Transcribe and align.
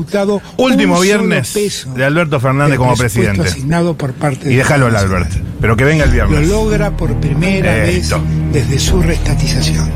ejecutado 0.00 0.40
Último 0.56 0.94
un 0.94 0.98
solo 0.98 1.00
viernes 1.02 1.50
peso 1.52 1.92
de 1.94 2.04
Alberto 2.04 2.40
Fernández 2.40 2.78
como 2.78 2.96
presidente. 2.96 3.42
asignado 3.42 3.94
por 3.96 4.12
parte 4.14 4.50
Y 4.52 4.56
déjalo 4.56 4.86
al 4.86 4.96
Albert. 4.96 5.30
Pero 5.60 5.76
que 5.76 5.84
venga 5.84 6.04
el 6.04 6.10
Lo 6.10 6.14
viernes. 6.28 6.48
logra 6.48 6.96
por 6.96 7.14
primera 7.20 7.86
Esto. 7.86 8.20
vez 8.52 8.52
desde 8.68 8.78
su 8.78 9.02
restatización. 9.02 9.90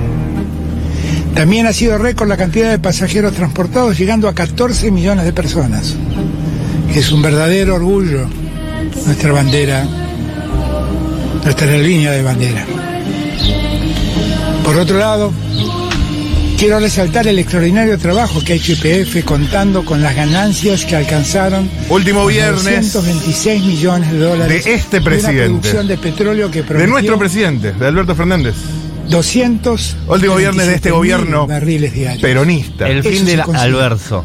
También 1.34 1.66
ha 1.66 1.72
sido 1.72 1.98
récord 1.98 2.28
la 2.28 2.36
cantidad 2.36 2.70
de 2.70 2.78
pasajeros 2.78 3.32
transportados, 3.32 3.98
llegando 3.98 4.28
a 4.28 4.34
14 4.34 4.90
millones 4.90 5.24
de 5.24 5.32
personas. 5.32 5.94
Es 6.94 7.10
un 7.10 7.22
verdadero 7.22 7.74
orgullo 7.74 8.26
nuestra 9.06 9.32
bandera, 9.32 9.84
nuestra 11.42 11.76
línea 11.78 12.12
de 12.12 12.22
bandera. 12.22 12.64
Por 14.64 14.76
otro 14.78 14.96
lado, 14.98 15.32
quiero 16.58 16.78
resaltar 16.80 17.26
el 17.26 17.38
extraordinario 17.38 17.98
trabajo 17.98 18.40
que 18.42 18.54
ha 18.54 18.56
hecho 18.56 18.72
IPF 18.72 19.24
contando 19.24 19.84
con 19.84 20.02
las 20.02 20.14
ganancias 20.14 20.84
que 20.84 20.96
alcanzaron 20.96 21.68
Último 21.88 22.26
viernes 22.26 22.64
926 22.94 23.64
millones 23.64 24.12
de 24.12 24.18
dólares 24.18 24.64
de 24.64 24.74
este 24.74 24.96
una 24.98 25.04
presidente. 25.04 25.44
producción 25.44 25.86
de 25.86 25.98
petróleo 25.98 26.50
que 26.50 26.62
De 26.62 26.86
nuestro 26.86 27.18
presidente, 27.18 27.72
de 27.72 27.86
Alberto 27.86 28.14
Fernández. 28.14 28.54
200 29.08 29.96
Último 30.08 30.36
viernes 30.36 30.66
de 30.66 30.74
este 30.74 30.90
gobierno 30.90 31.46
barriles 31.46 31.92
diarios. 31.92 32.22
Peronista. 32.22 32.88
El 32.88 33.02
fin 33.02 33.26
del. 33.26 33.40
Alverso. 33.40 34.24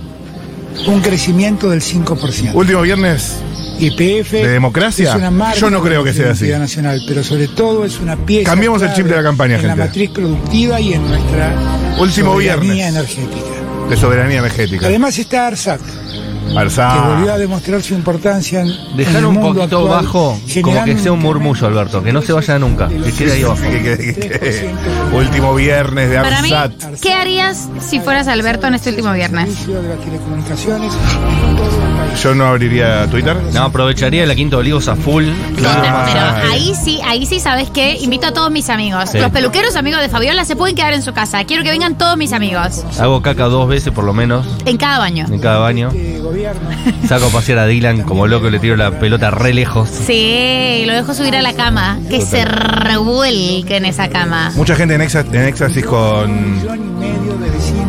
Un 0.88 1.02
crecimiento 1.02 1.70
del 1.70 1.82
5%. 1.82 2.54
Último 2.54 2.82
viernes 2.82 3.36
YPF 3.80 4.32
¿De 4.32 4.48
democracia? 4.50 5.10
es 5.10 5.16
una 5.16 5.32
marca 5.32 5.60
Yo 5.60 5.70
no 5.70 5.82
creo 5.82 6.04
que 6.04 6.14
sea 6.14 6.32
así. 6.32 6.48
nacional, 6.50 7.02
pero 7.08 7.24
sobre 7.24 7.48
todo 7.48 7.86
es 7.86 8.00
una 8.00 8.16
pieza 8.18 8.50
Cambiemos 8.50 8.82
el 8.82 8.94
chip 8.94 9.06
de 9.08 9.16
la 9.16 9.24
campaña, 9.24 9.56
en 9.56 9.62
gente. 9.62 9.78
la 9.78 9.86
matriz 9.86 10.10
productiva 10.12 10.80
y 10.80 10.94
en 10.94 11.08
nuestra 11.08 11.54
Último 12.00 12.34
soberanía 12.34 12.74
viernes. 12.74 12.96
energética. 13.18 13.46
de 13.90 13.98
soberanía 13.98 14.40
energética. 14.40 14.86
Además 14.88 15.18
está 15.18 15.48
ARSAT, 15.48 15.80
que 15.82 16.58
Arsá. 16.58 17.08
volvió 17.16 17.34
a 17.34 17.38
demostrar 17.40 17.82
su 17.82 17.96
importancia 17.96 18.62
en, 18.62 18.68
en 18.68 18.98
Dejar 18.98 19.16
el 19.18 19.26
un 19.26 19.34
mundo 19.36 19.60
poquito 19.62 19.78
actual, 19.80 20.04
bajo, 20.06 20.40
como 20.62 20.84
que 20.86 20.98
sea 21.00 21.12
un 21.12 21.20
murmullo, 21.20 21.66
Alberto, 21.68 22.04
que 22.04 22.14
no 22.14 22.22
se 22.22 22.32
vaya 22.34 22.60
nunca, 22.60 22.88
que 22.88 23.12
quede 23.12 23.32
ahí 23.34 23.44
abajo. 23.44 23.62
Que- 23.64 23.82
que- 23.82 23.98
que- 24.14 24.30
que- 24.40 24.70
Último 25.16 25.56
viernes 25.56 26.10
de 26.12 26.18
Para 26.18 26.42
mí, 26.44 26.52
Arsat. 26.54 27.00
¿qué 27.02 27.14
harías 27.14 27.68
si 27.80 28.00
fueras 28.00 28.28
Alberto 28.28 28.68
en 28.68 28.76
este 28.76 28.92
último 28.92 29.12
viernes? 29.14 29.46
servicio 29.50 29.82
de 29.82 29.90
las 29.90 30.00
telecomunicaciones 30.06 30.94
todo. 30.94 31.99
Yo 32.24 32.36
no 32.36 32.46
abriría 32.48 33.08
Twitter. 33.08 33.38
No, 33.54 33.64
aprovecharía 33.64 34.26
la 34.26 34.36
Quinta 34.36 34.58
de 34.58 34.60
Olivos 34.62 34.88
a 34.90 34.96
full. 34.98 35.26
Claro. 35.56 35.82
Pero, 35.82 35.96
pero 36.06 36.20
Ah, 36.20 36.42
ahí 36.52 36.74
sí, 36.76 37.00
ahí 37.06 37.26
sí, 37.26 37.40
¿sabes 37.40 37.70
qué? 37.70 37.96
Invito 38.02 38.28
a 38.28 38.34
todos 38.34 38.52
mis 38.52 38.70
amigos. 38.70 39.12
Sí. 39.12 39.20
Los 39.20 39.32
peluqueros 39.32 39.76
amigos 39.78 40.02
de 40.02 40.10
Fabiola 40.10 40.44
se 40.44 40.58
pueden 40.58 40.76
quedar 40.76 40.94
en 40.94 41.02
su 41.02 41.14
casa. 41.14 41.46
Quiero 41.46 41.64
que 41.64 41.70
vengan 41.70 41.98
todos 41.98 42.18
mis 42.18 42.34
amigos. 42.34 42.84
Hago 43.00 43.22
caca 43.22 43.46
dos 43.46 43.70
veces 43.70 43.94
por 43.94 44.04
lo 44.04 44.14
menos 44.14 44.46
En 44.66 44.76
cada 44.78 45.00
baño. 45.00 45.26
en 45.32 45.40
cada 45.40 45.60
baño. 45.60 45.92
Gobierno 46.22 46.60
Saco 47.08 47.28
a 47.28 47.30
pasear 47.30 47.60
a 47.60 47.66
Dylan 47.68 48.04
como 48.04 48.28
loco 48.28 48.48
y 48.50 48.52
le 48.52 48.60
tiro 48.60 48.76
la 48.76 48.92
pelota 49.00 49.32
re 49.32 49.54
lejos. 49.54 49.90
Sí, 49.90 50.84
lo 50.86 50.94
dejo 50.94 51.14
subir 51.14 51.36
a 51.38 51.42
la 51.42 51.54
cama. 51.54 51.98
Que 52.10 52.20
se 52.22 52.44
revuelque 52.44 53.78
en 53.78 53.86
esa 53.86 54.10
cama. 54.10 54.52
Mucha 54.56 54.76
gente 54.76 54.96
en, 54.96 55.02
exa- 55.02 55.26
en 55.34 55.44
éxtasis 55.46 55.86
con 55.86 56.60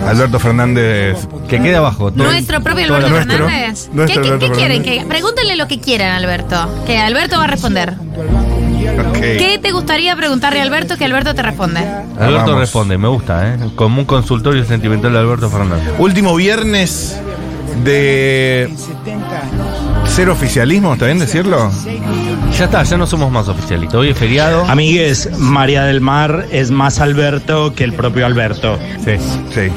Alberto 0.07 0.39
Fernández. 0.39 1.17
Que 1.49 1.61
quede 1.61 1.77
abajo. 1.77 2.11
todo- 2.13 2.25
Nuestro 2.25 2.61
propio 2.63 2.85
Alberto 2.87 3.09
Nuestro, 3.09 3.37
Fernández. 3.47 3.89
nuestro 3.93 4.07
¿Qué, 4.07 4.13
qué- 4.29 4.35
Alberto 4.35 4.53
qué 4.53 4.59
quieren? 4.59 4.83
Que, 4.83 5.05
pregúntenle 5.09 5.57
lo 5.57 5.69
que 5.69 5.81
quieran, 5.81 6.13
Alberto. 6.13 6.57
Que 6.87 6.99
Alberto 6.99 7.37
va 7.39 7.45
a 7.45 7.49
responder. 7.49 7.95
¿Qué 9.15 9.59
te 9.63 9.73
gustaría 9.73 10.17
preguntarle 10.17 10.61
a 10.61 10.63
Alberto 10.63 10.97
que 10.97 11.05
Alberto 11.05 11.35
te 11.35 11.43
responde? 11.43 11.81
Alberto 11.81 12.47
Vamos. 12.47 12.61
responde, 12.61 12.99
me 12.99 13.09
gusta, 13.09 13.49
¿eh? 13.55 13.59
Como 13.77 14.01
un 14.01 14.07
consultorio 14.07 14.65
sentimental 14.65 15.13
de 15.13 15.19
Alberto 15.19 15.51
Fernández. 15.51 15.93
Último 15.99 16.35
viernes 16.35 17.21
de 17.85 18.65
en 18.65 18.79
70 18.79 19.41
años. 19.41 19.67
cero 20.07 20.33
oficialismo, 20.33 20.93
¿está 20.95 21.07
bien 21.07 21.19
decirlo? 21.19 21.71
Ya 22.59 22.65
está, 22.65 22.83
ya 22.83 22.97
no 22.97 23.07
somos 23.07 23.31
más 23.31 23.49
oficialitos. 23.49 23.95
Hoy 23.95 24.11
es 24.11 24.19
feriado. 24.19 24.65
Amigues, 24.69 25.31
María 25.39 25.85
del 25.85 26.01
Mar 26.01 26.47
es 26.51 26.71
más 26.71 27.01
Alberto 27.01 27.75
que 27.75 27.85
el 27.85 27.93
propio 27.93 28.27
Alberto. 28.27 28.79
Sí. 29.05 29.13
Sí. 29.55 29.71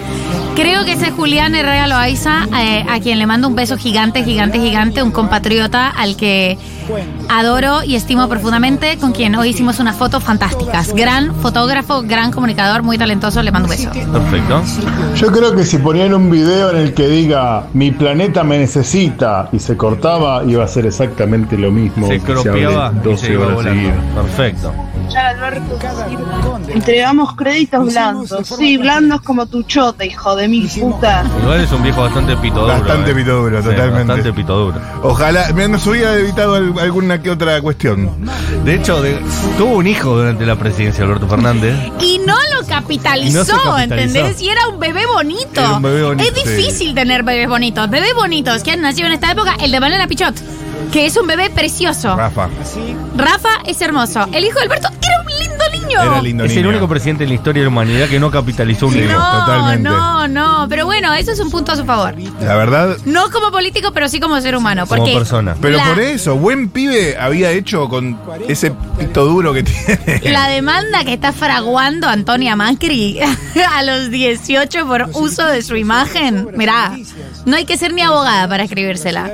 Creo 0.55 0.85
que 0.85 0.93
ese 0.93 1.07
es 1.07 1.13
Julián 1.13 1.55
Herrera 1.55 1.87
Loaiza, 1.87 2.47
eh, 2.59 2.85
a 2.87 2.99
quien 2.99 3.17
le 3.17 3.25
mando 3.25 3.47
un 3.47 3.55
beso 3.55 3.75
gigante, 3.75 4.23
gigante, 4.23 4.59
gigante, 4.59 5.01
un 5.01 5.09
compatriota 5.09 5.89
al 5.89 6.15
que 6.15 6.57
adoro 7.29 7.83
y 7.83 7.95
estimo 7.95 8.27
profundamente, 8.29 8.97
con 8.97 9.11
quien 9.11 9.35
hoy 9.35 9.49
hicimos 9.49 9.79
unas 9.79 9.95
fotos 9.95 10.23
fantásticas. 10.23 10.93
Gran 10.93 11.33
fotógrafo, 11.35 12.01
gran 12.03 12.31
comunicador, 12.31 12.83
muy 12.83 12.97
talentoso, 12.97 13.41
le 13.43 13.51
mando 13.51 13.67
un 13.67 13.71
beso. 13.75 13.89
Perfecto. 13.91 14.61
Yo 15.15 15.27
creo 15.31 15.55
que 15.55 15.63
si 15.65 15.77
ponían 15.77 16.13
un 16.13 16.29
video 16.29 16.71
en 16.71 16.77
el 16.77 16.93
que 16.93 17.07
diga 17.07 17.65
mi 17.73 17.91
planeta 17.91 18.43
me 18.43 18.57
necesita 18.57 19.49
y 19.51 19.59
se 19.59 19.77
cortaba, 19.77 20.43
iba 20.45 20.63
a 20.63 20.67
ser 20.67 20.85
exactamente 20.85 21.57
lo 21.57 21.71
mismo. 21.71 22.07
Se 22.07 22.19
cropeaba 22.19 22.87
hable 22.87 23.13
y 23.13 23.17
se 23.17 23.27
12 23.27 23.33
iba 23.33 23.47
horas 23.47 23.63
seguidas. 23.63 23.95
Perfecto. 24.15 24.73
Entregamos 26.69 27.35
créditos 27.35 27.85
blandos. 27.85 28.33
Sí, 28.57 28.77
blandos 28.77 29.21
como 29.21 29.45
tu 29.45 29.63
chota, 29.63 30.05
hijo 30.05 30.35
de 30.35 30.47
mil 30.47 30.67
puta. 30.69 31.23
Igual 31.41 31.61
es 31.61 31.71
un 31.71 31.83
viejo 31.83 32.01
bastante 32.01 32.35
pito 32.37 32.61
duro. 32.61 32.67
Bastante 32.73 33.11
¿eh? 33.11 33.15
pito 33.15 33.41
duro, 33.43 33.57
Sí, 33.61 33.69
totalmente. 33.69 34.03
Bastante 34.07 34.33
pito 34.33 34.57
duro. 34.57 34.81
Ojalá, 35.03 35.51
me 35.53 35.67
nos 35.67 35.85
hubiera 35.87 36.15
evitado 36.15 36.55
al- 36.55 36.79
alguna 37.13 37.23
que 37.23 37.29
otra 37.31 37.61
cuestión. 37.61 38.09
De 38.63 38.75
hecho, 38.75 39.01
de- 39.01 39.19
tuvo 39.57 39.75
un 39.77 39.87
hijo 39.87 40.15
durante 40.17 40.45
la 40.45 40.55
presidencia 40.55 41.03
de 41.03 41.09
Alberto 41.11 41.27
Fernández. 41.27 41.75
Y 42.01 42.19
no 42.19 42.35
lo 42.55 42.65
capitalizó, 42.67 43.29
Y 43.29 43.33
no 43.33 43.45
se 43.45 43.51
capitalizó. 43.51 43.79
¿entendés? 43.79 44.41
Y 44.41 44.49
era 44.49 44.67
un 44.67 44.79
bebé 44.79 45.05
bonito. 45.05 45.59
Era 45.59 45.73
un 45.73 45.81
bebé 45.81 46.03
bonito, 46.03 46.23
es 46.29 46.33
difícil 46.43 46.93
tener 46.95 47.23
bebés 47.23 47.47
bonitos. 47.47 47.89
Bebés 47.89 48.13
bonitos 48.15 48.63
que 48.63 48.71
han 48.71 48.81
nacido 48.81 49.07
en 49.07 49.13
esta 49.13 49.31
época, 49.31 49.55
el 49.61 49.71
de 49.71 49.79
Malena 49.79 50.07
Pichot, 50.07 50.35
que 50.91 51.05
es 51.05 51.17
un 51.17 51.27
bebé 51.27 51.49
precioso. 51.49 52.15
Rafa. 52.15 52.49
Rafa 53.15 53.49
es 53.65 53.81
hermoso. 53.81 54.27
El 54.31 54.43
hijo 54.45 54.55
de 54.59 54.63
Alberto 54.63 54.87
era 55.01 55.22
niño. 55.87 56.01
Era 56.01 56.21
lindo 56.21 56.43
es 56.43 56.55
el 56.55 56.65
único 56.67 56.87
presidente 56.87 57.23
en 57.23 57.29
la 57.29 57.35
historia 57.35 57.61
de 57.61 57.65
la 57.65 57.69
humanidad 57.69 58.07
que 58.07 58.19
no 58.19 58.31
capitalizó 58.31 58.87
un 58.87 58.97
hijo. 58.97 59.11
No, 59.11 59.39
totalmente. 59.39 59.89
no, 59.89 60.27
no. 60.27 60.67
Pero 60.69 60.85
bueno, 60.85 61.13
eso 61.13 61.31
es 61.31 61.39
un 61.39 61.49
punto 61.49 61.71
a 61.71 61.75
su 61.75 61.85
favor. 61.85 62.15
La 62.41 62.55
verdad. 62.55 62.97
No 63.05 63.29
como 63.31 63.51
político, 63.51 63.91
pero 63.93 64.09
sí 64.09 64.19
como 64.19 64.39
ser 64.41 64.55
humano. 64.55 64.85
Como 64.87 65.01
Porque 65.01 65.15
persona. 65.15 65.55
Pero 65.61 65.77
la, 65.77 65.85
por 65.89 65.99
eso, 65.99 66.35
buen 66.35 66.69
pibe 66.69 67.17
había 67.17 67.51
hecho 67.51 67.89
con 67.89 68.19
ese 68.47 68.71
pito 68.97 69.25
duro 69.25 69.53
que 69.53 69.63
tiene. 69.63 70.21
la 70.31 70.47
demanda 70.47 71.03
que 71.03 71.13
está 71.13 71.31
fraguando 71.33 72.07
Antonia 72.07 72.55
Macri 72.55 73.19
a 73.75 73.83
los 73.83 74.09
18 74.09 74.87
por 74.87 75.09
uso 75.13 75.45
de 75.47 75.61
su 75.61 75.75
imagen, 75.75 76.49
mirá, 76.55 76.97
no 77.45 77.55
hay 77.55 77.65
que 77.65 77.77
ser 77.77 77.93
ni 77.93 78.01
abogada 78.01 78.47
para 78.47 78.63
escribírsela. 78.63 79.29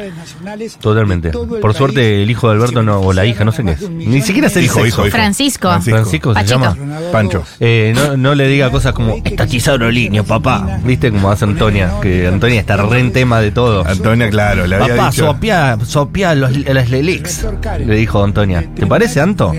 Totalmente. 0.82 1.32
Por 1.32 1.74
suerte, 1.74 2.24
el 2.24 2.30
hijo 2.30 2.48
de 2.48 2.56
Alberto 2.56 2.84
no, 2.84 3.00
o 3.00 3.14
la 3.14 3.26
hija, 3.26 3.44
no 3.44 3.52
sé 3.52 3.64
qué 3.64 3.72
es. 3.72 3.90
Ni 3.90 4.22
siquiera 4.22 4.48
es 4.48 4.56
el 4.56 4.66
Hijo, 4.66 4.86
hijo, 4.86 5.08
hijo. 5.08 5.12
Francisco. 5.12 5.70
Francisco. 5.82 5.90
Francisco 5.92 6.34
se 6.42 6.48
llama. 6.48 6.76
Pancho. 7.12 7.44
Eh, 7.60 7.94
no, 7.96 8.18
no 8.18 8.36
le 8.36 8.48
diga 8.48 8.70
cosas 8.70 8.94
como 8.94 9.16
está 9.24 9.48
quizado 9.48 9.92
niño, 9.92 10.24
papá. 10.24 10.80
¿Viste 10.84 11.12
cómo 11.12 11.32
hace 11.32 11.46
Antonia? 11.46 11.94
Que 12.02 12.28
Antonia 12.28 12.60
está 12.60 12.78
re 12.78 13.00
en 13.00 13.12
tema 13.12 13.40
de 13.42 13.52
todo. 13.52 13.86
Antonia, 13.88 14.30
claro, 14.30 14.68
le 14.68 14.76
había 14.76 14.96
Papá, 14.96 15.10
dicho. 15.12 15.26
sopia, 15.26 15.78
sopia 15.86 16.36
los, 16.36 16.56
las 16.58 16.90
Lelix. 16.90 17.46
Le 17.86 17.96
dijo 17.96 18.24
Antonia. 18.24 18.64
¿Te 18.76 18.86
parece, 18.86 19.22
Anto? 19.22 19.54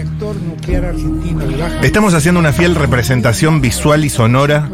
Estamos 1.82 2.14
haciendo 2.14 2.41
una 2.41 2.52
fiel 2.52 2.74
representación 2.74 3.60
visual 3.60 4.04
y 4.04 4.10
sonora 4.10 4.68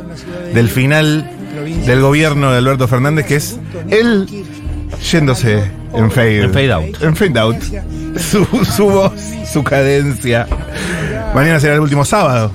del 0.53 0.69
final 0.69 1.31
del 1.87 2.01
gobierno 2.01 2.51
de 2.53 2.59
Alberto 2.59 2.89
Fernández, 2.89 3.27
que 3.27 3.37
es 3.37 3.59
él 3.91 4.27
yéndose 5.11 5.65
en 5.95 6.11
fade. 6.11 6.43
En 6.43 6.53
fade 6.53 6.73
out. 6.73 7.03
En 7.03 7.17
fade 7.17 7.39
out. 7.41 7.57
Su, 8.17 8.47
su 8.65 8.87
voz, 8.89 9.13
su 9.53 9.63
cadencia. 9.63 10.47
Mañana 11.35 11.61
será 11.61 11.75
el 11.75 11.81
último 11.81 12.05
sábado 12.05 12.51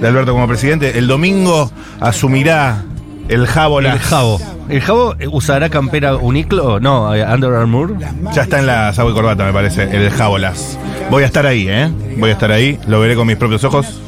de 0.00 0.06
Alberto 0.06 0.32
como 0.32 0.48
presidente. 0.48 0.98
El 0.98 1.06
domingo 1.06 1.70
asumirá 2.00 2.84
el 3.28 3.46
Jábola. 3.46 3.92
El 3.92 3.98
Jabo. 4.00 4.40
¿El 4.68 4.80
Jabo 4.80 5.14
usará 5.30 5.68
campera 5.70 6.16
Uniclo? 6.16 6.80
No, 6.80 7.14
eh, 7.14 7.24
Under 7.24 7.52
Armour. 7.52 7.96
Ya 8.34 8.42
está 8.42 8.58
en 8.58 8.66
la 8.66 8.92
Sabo 8.92 9.10
y 9.10 9.14
Corbata, 9.14 9.44
me 9.44 9.52
parece, 9.52 9.84
el 9.84 10.10
Jábolas. 10.10 10.78
Voy 11.10 11.22
a 11.22 11.26
estar 11.26 11.46
ahí, 11.46 11.66
¿eh? 11.68 11.90
Voy 12.18 12.30
a 12.30 12.32
estar 12.32 12.50
ahí, 12.50 12.78
lo 12.86 13.00
veré 13.00 13.14
con 13.14 13.26
mis 13.26 13.36
propios 13.36 13.64
ojos, 13.64 14.00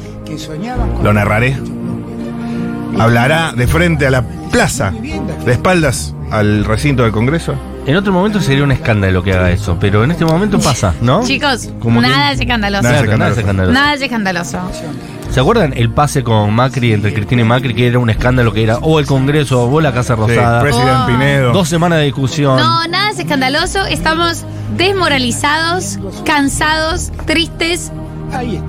lo 1.03 1.13
narraré. 1.13 1.57
Hablará 2.99 3.53
de 3.53 3.67
frente 3.67 4.07
a 4.07 4.11
la 4.11 4.23
plaza, 4.51 4.91
de 4.91 5.51
espaldas 5.51 6.15
al 6.31 6.65
recinto 6.65 7.03
del 7.03 7.11
Congreso. 7.11 7.55
En 7.87 7.95
otro 7.95 8.11
momento 8.13 8.39
sería 8.41 8.63
un 8.63 8.71
escándalo 8.71 9.23
que 9.23 9.33
haga 9.33 9.49
eso, 9.49 9.77
pero 9.79 10.03
en 10.03 10.11
este 10.11 10.25
momento 10.25 10.59
pasa, 10.59 10.93
¿no? 11.01 11.23
Chicos, 11.25 11.69
Como 11.81 12.01
que- 12.01 12.07
nada 12.07 12.33
es 12.33 12.39
escandaloso. 12.39 12.83
Nada 12.83 13.01
Claro, 13.01 13.17
nada 13.17 13.31
es 13.31 13.37
escandaloso. 13.37 13.73
Nada 13.73 13.93
es 13.93 14.01
escandaloso. 14.01 14.59
¿Se 15.31 15.39
acuerdan 15.39 15.73
el 15.75 15.89
pase 15.89 16.23
con 16.23 16.53
Macri 16.53 16.93
entre 16.93 17.13
Cristina 17.13 17.41
y 17.41 17.45
Macri 17.45 17.73
que 17.73 17.87
era 17.87 17.99
un 17.99 18.09
escándalo 18.09 18.53
que 18.53 18.63
era 18.63 18.77
o 18.77 18.99
el 18.99 19.05
Congreso 19.05 19.69
o 19.69 19.81
la 19.81 19.93
Casa 19.93 20.15
Sí, 20.15 20.21
Rosada? 20.21 20.61
Presidente 20.61 20.91
Oh. 21.03 21.05
Pinedo. 21.07 21.51
Dos 21.53 21.67
semanas 21.69 21.99
de 21.99 22.05
discusión. 22.05 22.57
No, 22.57 22.87
nada 22.87 23.09
es 23.11 23.19
escandaloso. 23.19 23.85
Estamos 23.85 24.43
desmoralizados, 24.77 25.99
cansados, 26.25 27.11
tristes 27.25 27.91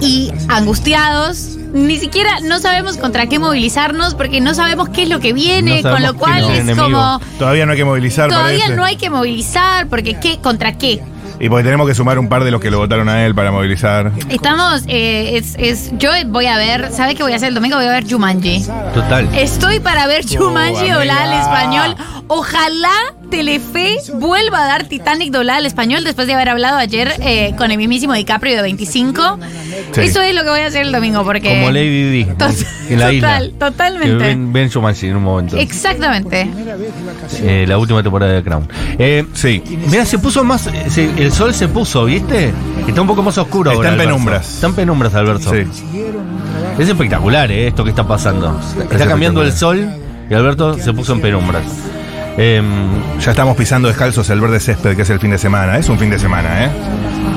y 0.00 0.32
angustiados. 0.48 1.56
Ni 1.72 1.98
siquiera 1.98 2.40
no 2.42 2.58
sabemos 2.60 2.96
contra 2.96 3.26
qué 3.26 3.38
movilizarnos 3.38 4.14
porque 4.14 4.40
no 4.40 4.54
sabemos 4.54 4.88
qué 4.88 5.02
es 5.02 5.08
lo 5.10 5.20
que 5.20 5.32
viene, 5.34 5.82
No 5.82 5.90
con 5.90 6.02
lo 6.02 6.14
cual 6.14 6.44
es 6.50 6.60
enemigo. 6.60 6.84
como 6.84 7.20
Todavía 7.38 7.66
no 7.66 7.72
hay 7.72 7.78
que 7.78 7.84
movilizar, 7.84 8.30
todavía 8.30 8.60
parece. 8.60 8.76
no 8.76 8.84
hay 8.84 8.96
que 8.96 9.10
movilizar 9.10 9.86
porque 9.88 10.18
qué 10.18 10.38
contra 10.38 10.78
qué. 10.78 11.02
Y 11.40 11.48
porque 11.48 11.62
tenemos 11.64 11.86
que 11.86 11.94
sumar 11.94 12.18
un 12.18 12.28
par 12.28 12.42
de 12.42 12.50
los 12.50 12.60
que 12.60 12.68
lo 12.70 12.78
votaron 12.78 13.08
a 13.08 13.24
él 13.24 13.32
para 13.34 13.52
movilizar. 13.52 14.10
Estamos, 14.28 14.82
eh, 14.88 15.36
es, 15.36 15.54
es, 15.58 15.90
yo 15.98 16.10
voy 16.28 16.46
a 16.46 16.56
ver, 16.56 16.90
¿sabes 16.90 17.14
qué 17.14 17.22
voy 17.22 17.32
a 17.32 17.36
hacer 17.36 17.48
el 17.50 17.54
domingo? 17.54 17.76
Voy 17.76 17.86
a 17.86 17.90
ver 17.92 18.10
Jumanji. 18.10 18.64
Total. 18.94 19.28
Estoy 19.36 19.78
para 19.78 20.06
ver 20.08 20.24
Jumanji 20.26 20.80
amiga. 20.80 20.96
doblada 20.96 21.22
al 21.24 21.40
español. 21.40 21.96
Ojalá 22.26 22.90
Telefe 23.30 23.96
vuelva 24.14 24.64
a 24.64 24.66
dar 24.66 24.84
Titanic 24.84 25.30
doblada 25.32 25.58
al 25.58 25.66
español 25.66 26.04
después 26.04 26.26
de 26.26 26.34
haber 26.34 26.48
hablado 26.48 26.76
ayer 26.78 27.12
eh, 27.20 27.54
con 27.56 27.70
el 27.70 27.76
mismísimo 27.78 28.14
DiCaprio 28.14 28.56
de 28.56 28.62
25. 28.62 29.38
Sí. 29.92 30.00
Eso 30.00 30.20
es 30.22 30.34
lo 30.34 30.42
que 30.42 30.50
voy 30.50 30.60
a 30.60 30.66
hacer 30.66 30.82
el 30.82 30.92
domingo 30.92 31.24
porque... 31.24 31.48
Como 31.60 31.70
Lady 31.70 32.10
Di 32.10 32.20
en 32.22 32.98
la 32.98 33.06
total, 33.10 33.14
isla. 33.14 33.40
Totalmente. 33.58 34.14
ven, 34.14 34.52
ven 34.52 34.70
en 34.72 35.16
un 35.16 35.22
momento. 35.22 35.56
Exactamente. 35.56 36.48
Eh, 37.42 37.64
la 37.68 37.78
última 37.78 38.02
temporada 38.02 38.32
de 38.32 38.42
Crown. 38.42 38.68
Eh, 38.98 39.24
Sí. 39.34 39.62
Mira, 39.90 40.04
se 40.04 40.18
puso 40.18 40.42
más. 40.44 40.66
eh, 40.68 40.84
se- 40.88 41.10
el 41.22 41.32
sol 41.32 41.52
se 41.54 41.68
puso, 41.68 42.04
¿viste? 42.06 42.52
Está 42.86 43.00
un 43.02 43.06
poco 43.06 43.22
más 43.22 43.36
oscuro 43.38 43.70
Está 43.70 43.76
ahora. 43.76 43.88
en 43.88 43.94
Alberto. 43.94 44.12
penumbras. 44.14 44.54
Está 44.54 44.66
en 44.68 44.74
penumbras, 44.74 45.14
Alberto. 45.14 45.50
Sí. 45.50 45.64
Es 46.78 46.88
espectacular, 46.88 47.50
¿eh? 47.52 47.68
Esto 47.68 47.84
que 47.84 47.90
está 47.90 48.06
pasando. 48.06 48.58
Está 48.90 49.06
cambiando 49.06 49.42
el 49.42 49.52
sol 49.52 49.88
y 50.30 50.34
Alberto 50.34 50.78
se 50.78 50.92
puso 50.92 51.12
en 51.12 51.20
penumbras. 51.20 51.64
Em, 52.38 53.18
Ya 53.20 53.32
estamos 53.32 53.56
pisando 53.56 53.88
descalzos 53.88 54.30
el 54.30 54.40
verde 54.40 54.60
césped, 54.60 54.94
que 54.94 55.02
es 55.02 55.10
el 55.10 55.18
fin 55.18 55.30
de 55.32 55.38
semana. 55.38 55.76
Es 55.76 55.88
un 55.88 55.98
fin 55.98 56.08
de 56.08 56.18
semana, 56.20 56.66
¿eh? 56.66 56.70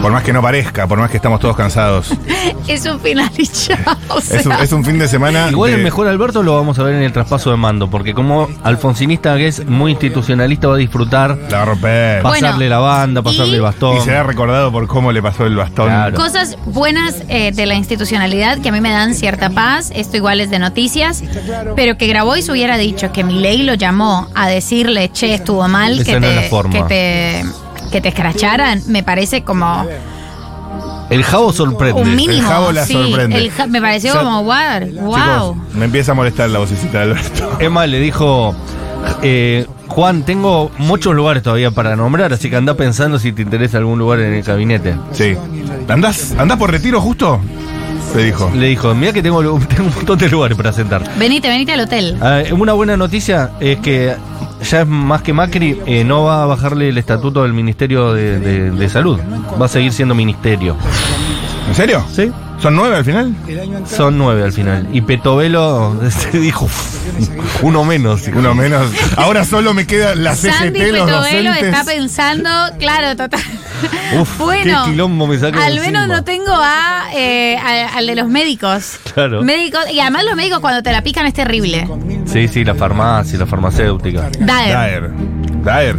Por 0.01 0.11
más 0.11 0.23
que 0.23 0.31
no 0.33 0.41
parezca, 0.41 0.87
por 0.87 0.99
más 0.99 1.09
que 1.11 1.17
estamos 1.17 1.39
todos 1.39 1.55
cansados. 1.55 2.09
Es 2.67 2.85
un 2.85 2.99
final 2.99 3.29
y 3.37 3.47
chao. 3.47 3.77
o 4.09 4.21
sea, 4.21 4.39
Es 4.39 4.45
un, 4.45 4.51
es 4.53 4.71
un 4.71 4.85
fin 4.85 4.97
de 4.99 5.07
semana. 5.07 5.49
igual 5.49 5.71
de- 5.71 5.77
el 5.77 5.83
mejor 5.83 6.07
Alberto 6.07 6.43
lo 6.43 6.55
vamos 6.55 6.77
a 6.79 6.83
ver 6.83 6.93
en 6.95 7.01
el 7.01 7.11
traspaso 7.11 7.49
de 7.49 7.57
mando, 7.57 7.89
porque 7.89 8.13
como 8.13 8.47
alfonsinista 8.63 9.35
que 9.35 9.47
es 9.47 9.65
muy 9.65 9.91
institucionalista 9.91 10.67
va 10.67 10.75
a 10.75 10.77
disfrutar 10.77 11.37
La 11.49 11.65
romper. 11.65 12.21
Bueno, 12.21 12.39
pasarle 12.39 12.69
la 12.69 12.77
banda, 12.77 13.21
pasarle 13.23 13.53
y- 13.53 13.55
el 13.55 13.61
bastón. 13.61 13.97
Y 13.97 14.01
será 14.01 14.23
recordado 14.23 14.71
por 14.71 14.87
cómo 14.87 15.11
le 15.11 15.21
pasó 15.21 15.45
el 15.47 15.55
bastón. 15.55 15.87
Claro. 15.87 16.15
Cosas 16.15 16.55
buenas 16.65 17.15
eh, 17.27 17.51
de 17.51 17.65
la 17.65 17.73
institucionalidad 17.75 18.59
que 18.61 18.69
a 18.69 18.71
mí 18.71 18.79
me 18.79 18.91
dan 18.91 19.15
cierta 19.15 19.49
paz, 19.49 19.91
esto 19.95 20.15
igual 20.17 20.39
es 20.39 20.49
de 20.51 20.59
noticias, 20.59 21.23
pero 21.75 21.97
que 21.97 22.07
Grabois 22.07 22.47
hubiera 22.49 22.77
dicho 22.77 23.11
que 23.11 23.23
Milei 23.23 23.63
lo 23.63 23.73
llamó 23.73 24.27
a 24.35 24.47
decirle, 24.47 24.90
che, 25.13 25.33
estuvo 25.35 25.67
mal, 25.67 25.93
Esa 25.99 26.03
que 26.13 26.19
no 26.19 26.27
es 26.27 26.35
la 26.35 26.41
te, 26.41 26.49
forma. 26.49 26.73
que 26.73 26.83
te 26.83 27.45
que 27.91 27.99
te 28.01 28.07
escracharan, 28.09 28.81
me 28.87 29.03
parece 29.03 29.43
como 29.43 29.85
El 31.09 31.23
jabo 31.23 31.51
sorprende. 31.51 32.01
un 32.01 32.15
mínimo. 32.15 32.39
el 32.39 32.45
jabo 32.45 32.71
la 32.71 32.85
sí, 32.85 32.93
sorprende. 32.93 33.37
el 33.37 33.51
ja- 33.51 33.67
me 33.67 33.81
pareció 33.81 34.11
O 34.11 34.13
sea, 34.13 34.23
como, 34.23 34.43
wow, 34.43 35.01
wow. 35.01 35.15
Chicos, 35.55 35.73
me 35.75 35.85
empieza 35.85 36.11
a 36.13 36.15
molestar 36.15 36.49
la 36.49 36.59
vocecita 36.59 36.99
de 36.99 37.03
Alberto. 37.03 37.51
Emma 37.59 37.85
le 37.87 37.99
dijo, 37.99 38.55
eh, 39.21 39.65
Juan, 39.89 40.23
tengo 40.23 40.71
muchos 40.77 41.13
lugares 41.13 41.43
todavía 41.43 41.71
para 41.71 41.97
nombrar, 41.97 42.31
así 42.31 42.49
que 42.49 42.55
anda 42.55 42.75
pensando 42.75 43.19
si 43.19 43.33
te 43.33 43.41
interesa 43.41 43.77
algún 43.77 43.99
lugar 43.99 44.19
en 44.21 44.33
el 44.35 44.43
gabinete. 44.43 44.95
Sí. 45.11 45.35
¿Andás, 45.89 46.33
¿Andás 46.37 46.57
por 46.57 46.71
retiro 46.71 47.01
justo? 47.01 47.41
Le 48.15 48.23
dijo. 48.23 48.49
Le 48.55 48.67
dijo, 48.67 48.95
mira 48.95 49.11
que 49.11 49.21
tengo, 49.21 49.41
tengo 49.67 49.89
un 49.89 49.95
montón 49.95 50.17
de 50.17 50.29
lugares 50.29 50.55
para 50.55 50.71
sentar. 50.71 51.03
Venite, 51.17 51.49
venite 51.49 51.73
al 51.73 51.81
hotel. 51.81 52.17
Ah, 52.21 52.41
una 52.53 52.71
buena 52.71 52.95
noticia 52.95 53.51
es 53.59 53.79
que 53.79 54.15
ya 54.63 54.81
es 54.81 54.87
más 54.87 55.21
que 55.21 55.33
Macri, 55.33 55.79
eh, 55.85 56.03
no 56.03 56.23
va 56.23 56.43
a 56.43 56.45
bajarle 56.45 56.89
el 56.89 56.97
estatuto 56.97 57.43
del 57.43 57.53
Ministerio 57.53 58.13
de, 58.13 58.39
de- 58.39 58.71
de 58.71 58.89
Salud. 58.89 59.19
Va 59.59 59.65
a 59.65 59.69
seguir 59.69 59.91
siendo 59.91 60.13
ministerio. 60.15 60.75
¿En 61.67 61.75
serio? 61.75 62.05
¿Sí? 62.13 62.31
¿Son 62.59 62.75
nueve 62.75 62.95
al 62.97 63.05
final? 63.05 63.33
Son 63.87 64.17
nueve 64.17 64.43
al 64.43 64.53
final. 64.53 64.87
Y 64.93 65.01
Petovelo 65.01 65.99
se 66.09 66.37
dijo 66.39 66.69
uno 67.63 67.83
menos. 67.83 68.23
Uno 68.35 68.53
menos. 68.53 68.87
Ahora 69.17 69.45
solo 69.45 69.73
me 69.73 69.87
queda 69.87 70.13
la 70.15 70.35
CGT, 70.35 70.51
Sandy 70.53 70.79
los 70.91 71.05
Petovelo 71.05 71.49
docentes. 71.49 71.63
está 71.63 71.83
pensando, 71.85 72.49
claro, 72.77 73.15
total. 73.15 73.41
Uf, 74.19 74.37
bueno, 74.37 74.83
qué 74.85 74.91
quilombo 74.91 75.25
me 75.25 75.39
saca 75.39 75.65
al 75.65 75.73
menos 75.79 76.03
encima. 76.03 76.07
no 76.07 76.23
tengo 76.23 76.51
a, 76.53 77.05
eh, 77.15 77.57
a- 77.57 77.97
al 77.97 78.05
de 78.05 78.15
los 78.15 78.27
médicos. 78.27 78.99
Claro. 79.13 79.41
Médicos, 79.41 79.81
y 79.91 79.99
además 79.99 80.25
los 80.25 80.35
médicos 80.35 80.59
cuando 80.59 80.83
te 80.83 80.91
la 80.91 81.01
pican 81.01 81.25
es 81.25 81.33
terrible. 81.33 81.87
Sí, 82.25 82.47
sí, 82.47 82.63
la 82.63 82.75
farmacia, 82.75 83.39
la 83.39 83.47
farmacéutica. 83.47 84.29
Daer. 84.39 84.71
Daer. 84.73 85.11
Daer. 85.63 85.95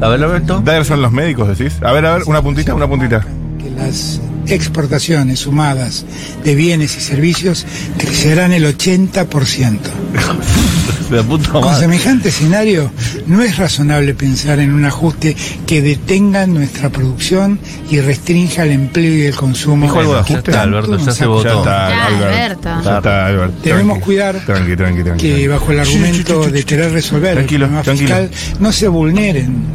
A 0.00 0.08
ver, 0.08 0.22
Alberto. 0.22 0.60
Daer 0.60 0.84
son 0.84 1.02
los 1.02 1.10
médicos, 1.10 1.48
decís. 1.56 1.80
A 1.82 1.90
ver, 1.92 2.06
a 2.06 2.14
ver, 2.14 2.22
una 2.26 2.42
puntita, 2.42 2.74
una 2.74 2.86
puntita. 2.86 3.24
que 3.58 3.70
las 3.70 4.20
exportaciones 4.46 5.40
sumadas 5.40 6.04
de 6.44 6.54
bienes 6.54 6.96
y 6.96 7.00
servicios 7.00 7.66
crecerán 7.98 8.52
el 8.52 8.64
80%. 8.64 9.78
La 11.12 11.22
puta 11.22 11.50
Con 11.50 11.76
semejante 11.76 12.30
escenario, 12.30 12.90
no 13.26 13.42
es 13.42 13.58
razonable 13.58 14.14
pensar 14.14 14.58
en 14.60 14.72
un 14.72 14.84
ajuste 14.84 15.36
que 15.66 15.82
detenga 15.82 16.46
nuestra 16.46 16.88
producción 16.90 17.58
y 17.90 18.00
restrinja 18.00 18.62
el 18.62 18.70
empleo 18.72 19.12
y 19.14 19.22
el 19.26 19.34
consumo. 19.34 19.84
Dijo 19.86 20.00
algo 20.00 20.14
de 20.14 20.20
ajuste. 20.20 20.34
Ya 20.34 20.38
está, 20.38 20.62
Alberto, 20.62 20.96
ya 20.96 21.12
se 21.12 21.26
votó. 21.26 21.42
Ya 21.44 21.54
está, 21.58 21.88
Ya, 21.90 22.06
Albert. 22.06 22.32
Alberto. 22.66 22.70
Ya 22.84 22.96
está, 22.98 23.26
Albert. 23.26 23.52
Debemos 23.62 23.98
cuidar 23.98 24.40
Tranqui, 24.46 24.76
tranqui, 24.76 25.02
tranqui. 25.04 25.26
que 25.28 25.48
bajo 25.48 25.72
el 25.72 25.80
argumento 25.80 26.50
de 26.50 26.62
querer 26.64 26.92
resolver 26.92 27.34
Tranquilo, 27.34 27.66
el 27.66 27.70
problema 27.72 27.82
tranquilo. 27.82 28.08
fiscal 28.16 28.30
no 28.60 28.72
se 28.72 28.88
vulneren 28.88 29.66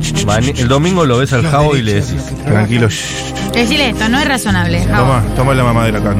El 0.57 0.67
domingo 0.67 1.05
lo 1.05 1.19
ves 1.19 1.33
al 1.33 1.43
jabo 1.43 1.75
y 1.75 1.83
le 1.83 1.93
decís. 1.95 2.15
Tranquilo. 2.45 2.87
Decirle 3.53 3.89
esto, 3.89 4.09
no 4.09 4.19
es 4.19 4.27
razonable. 4.27 4.83
Javo. 4.85 4.97
Toma, 5.07 5.23
toma 5.35 5.53
la 5.53 5.63
mamadera 5.63 5.99
acá. 5.99 6.15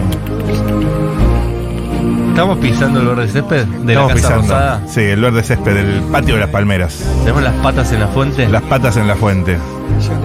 ¿Estamos 2.38 2.60
pisando 2.60 3.00
el 3.00 3.07
verde 3.07 3.28
césped 3.30 3.66
de 3.66 3.94
Estamos 3.94 4.10
la 4.10 4.13
Casa 4.13 4.13
pisando. 4.13 4.42
Rosada? 4.42 4.81
Sí, 4.88 5.01
el 5.01 5.22
verde 5.22 5.42
césped 5.42 5.74
del 5.74 6.04
patio 6.04 6.36
de 6.36 6.42
las 6.42 6.50
palmeras. 6.51 7.04
¿Tenemos 7.22 7.42
las 7.42 7.54
patas 7.56 7.92
en 7.92 8.00
la 8.00 8.07
fuente? 8.10 8.48
Las 8.48 8.62
patas 8.62 8.95
en 8.98 9.07
la 9.07 9.16
fuente. 9.16 9.57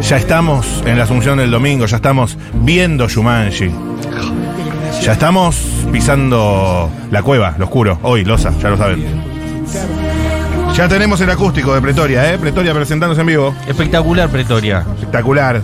Ya 0.03 0.19
estamos 0.19 0.83
en 0.85 0.99
la 0.99 1.05
Asunción 1.05 1.39
del 1.39 1.51
domingo, 1.51 1.87
ya 1.87 1.97
estamos 1.97 2.37
viendo 2.53 3.09
Shumanji. 3.09 3.71
Ya 5.01 5.13
estamos 5.13 5.57
pisando 5.91 6.91
la 7.11 7.23
cueva, 7.23 7.55
lo 7.57 7.65
oscuro. 7.65 7.99
Hoy, 8.03 8.27
Loza, 8.27 8.53
ya 8.61 8.69
lo 8.69 8.77
saben. 8.77 9.07
Ya 10.77 10.89
tenemos 10.89 11.19
el 11.23 11.31
acústico 11.31 11.75
de 11.75 11.81
Pretoria, 11.81 12.31
¿eh? 12.31 12.37
Pretoria 12.37 12.75
presentándose 12.75 13.23
en 13.23 13.27
vivo. 13.27 13.55
Espectacular, 13.67 14.29
Pretoria. 14.29 14.85
Espectacular. 14.97 15.63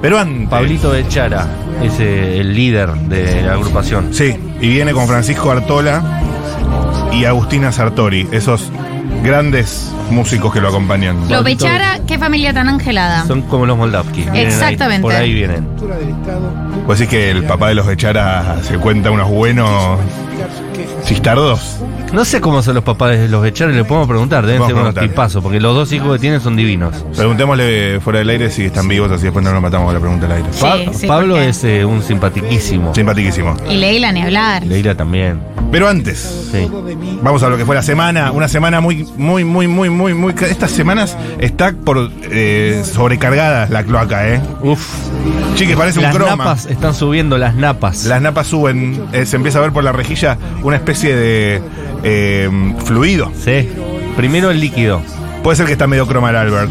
Pero 0.00 0.18
antes. 0.18 0.48
Pablito 0.48 0.90
de 0.92 1.06
Chara 1.08 1.46
es 1.82 2.00
eh, 2.00 2.40
el 2.40 2.54
líder 2.54 2.90
de 2.94 3.42
la 3.42 3.52
agrupación. 3.52 4.14
Sí, 4.14 4.34
y 4.60 4.68
viene 4.68 4.92
con 4.92 5.06
Francisco 5.06 5.50
Artola 5.50 6.20
y 7.12 7.24
Agustina 7.24 7.72
Sartori, 7.72 8.28
esos 8.32 8.70
grandes 9.22 9.92
músicos 10.10 10.52
que 10.52 10.60
lo 10.60 10.68
acompañan. 10.68 11.28
Qué 12.14 12.18
familia 12.20 12.54
tan 12.54 12.68
angelada. 12.68 13.26
Son 13.26 13.42
como 13.42 13.66
los 13.66 13.76
Moldavski. 13.76 14.22
Ahí, 14.30 14.42
Exactamente. 14.42 15.02
por 15.02 15.14
ahí 15.14 15.32
vienen. 15.34 15.66
Pues 16.86 16.98
sí 17.00 17.06
que 17.08 17.30
el 17.30 17.42
papá 17.44 17.68
de 17.68 17.74
los 17.74 17.86
Bechara 17.86 18.56
se 18.62 18.78
cuenta 18.78 19.10
unos 19.10 19.28
buenos 19.30 19.98
chistardos. 21.04 21.78
No 22.12 22.24
sé 22.24 22.40
cómo 22.40 22.62
son 22.62 22.76
los 22.76 22.84
papás 22.84 23.18
de 23.18 23.28
los 23.28 23.42
Bechara, 23.42 23.72
le 23.72 23.82
podemos 23.82 24.06
preguntar, 24.08 24.46
deben 24.46 24.64
ser 24.68 24.76
a 24.76 24.80
unos 24.82 24.94
tipazos, 24.94 25.42
porque 25.42 25.58
los 25.58 25.74
dos 25.74 25.90
hijos 25.92 26.12
que 26.12 26.20
tienen 26.20 26.40
son 26.40 26.54
divinos. 26.54 27.04
Preguntémosle 27.16 27.98
fuera 28.00 28.20
del 28.20 28.30
aire 28.30 28.50
si 28.50 28.64
están 28.66 28.86
vivos, 28.86 29.10
así 29.10 29.24
después 29.24 29.44
no 29.44 29.52
nos 29.52 29.60
matamos 29.60 29.86
con 29.86 29.94
la 29.94 30.00
pregunta 30.00 30.26
al 30.26 30.32
aire. 30.32 30.48
Sí, 30.52 30.60
Pa- 30.62 30.92
sí, 30.92 31.06
Pablo 31.08 31.34
porque- 31.34 31.48
es 31.48 31.64
eh, 31.64 31.84
un 31.84 32.00
simpatiquísimo. 32.02 32.94
Simpatiquísimo. 32.94 33.56
Y 33.68 33.74
Leila 33.74 34.12
ni 34.12 34.22
hablar. 34.22 34.64
Leila 34.64 34.94
también. 34.94 35.40
Pero 35.72 35.88
antes, 35.88 36.48
Sí. 36.52 36.70
vamos 37.20 37.42
a 37.42 37.48
lo 37.48 37.56
que 37.56 37.64
fue 37.66 37.74
la 37.74 37.82
semana. 37.82 38.30
Una 38.30 38.46
semana 38.46 38.80
muy, 38.80 39.04
muy, 39.16 39.42
muy, 39.42 39.66
muy, 39.66 39.90
muy, 39.90 40.14
muy. 40.14 40.32
Estas 40.48 40.70
semanas 40.70 41.16
está 41.40 41.72
por 41.72 42.03
eh, 42.22 42.82
sobrecargada 42.84 43.66
la 43.68 43.84
cloaca, 43.84 44.28
¿eh? 44.28 44.40
Uf. 44.62 44.86
Chiques, 45.54 45.76
parece 45.76 45.98
un 45.98 46.04
Las 46.04 46.14
croma. 46.16 46.36
napas 46.36 46.66
están 46.66 46.94
subiendo, 46.94 47.38
las 47.38 47.54
napas. 47.54 48.04
Las 48.04 48.20
napas 48.20 48.46
suben, 48.46 49.02
eh, 49.12 49.26
se 49.26 49.36
empieza 49.36 49.58
a 49.58 49.62
ver 49.62 49.72
por 49.72 49.84
la 49.84 49.92
rejilla 49.92 50.36
una 50.62 50.76
especie 50.76 51.14
de 51.14 51.62
eh, 52.02 52.50
fluido. 52.84 53.30
Sí. 53.42 53.68
Primero 54.16 54.50
el 54.50 54.60
líquido. 54.60 55.00
Puede 55.42 55.56
ser 55.56 55.66
que 55.66 55.72
está 55.72 55.86
medio 55.86 56.06
croma 56.06 56.30
el 56.30 56.36
Albert. 56.36 56.70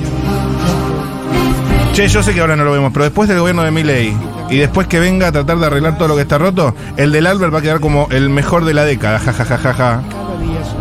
Che, 1.93 2.07
yo 2.07 2.23
sé 2.23 2.33
que 2.33 2.41
ahora 2.41 2.55
no 2.55 2.63
lo 2.65 2.71
vemos, 2.71 2.91
pero 2.91 3.05
después 3.05 3.29
del 3.29 3.39
gobierno 3.39 3.63
de 3.63 3.69
Milley 3.69 4.17
y 4.49 4.57
después 4.57 4.87
que 4.87 4.99
venga 4.99 5.27
a 5.27 5.31
tratar 5.31 5.57
de 5.59 5.65
arreglar 5.67 5.97
todo 5.97 6.07
lo 6.07 6.15
que 6.15 6.23
está 6.23 6.39
roto, 6.39 6.75
el 6.97 7.11
del 7.11 7.27
Albert 7.27 7.53
va 7.53 7.59
a 7.59 7.61
quedar 7.61 7.79
como 7.79 8.07
el 8.09 8.29
mejor 8.29 8.65
de 8.65 8.73
la 8.73 8.83
década. 8.83 9.19
Ja, 9.19 9.31
ja, 9.31 9.45
ja, 9.45 9.57
ja, 9.57 9.73
ja. 9.73 10.01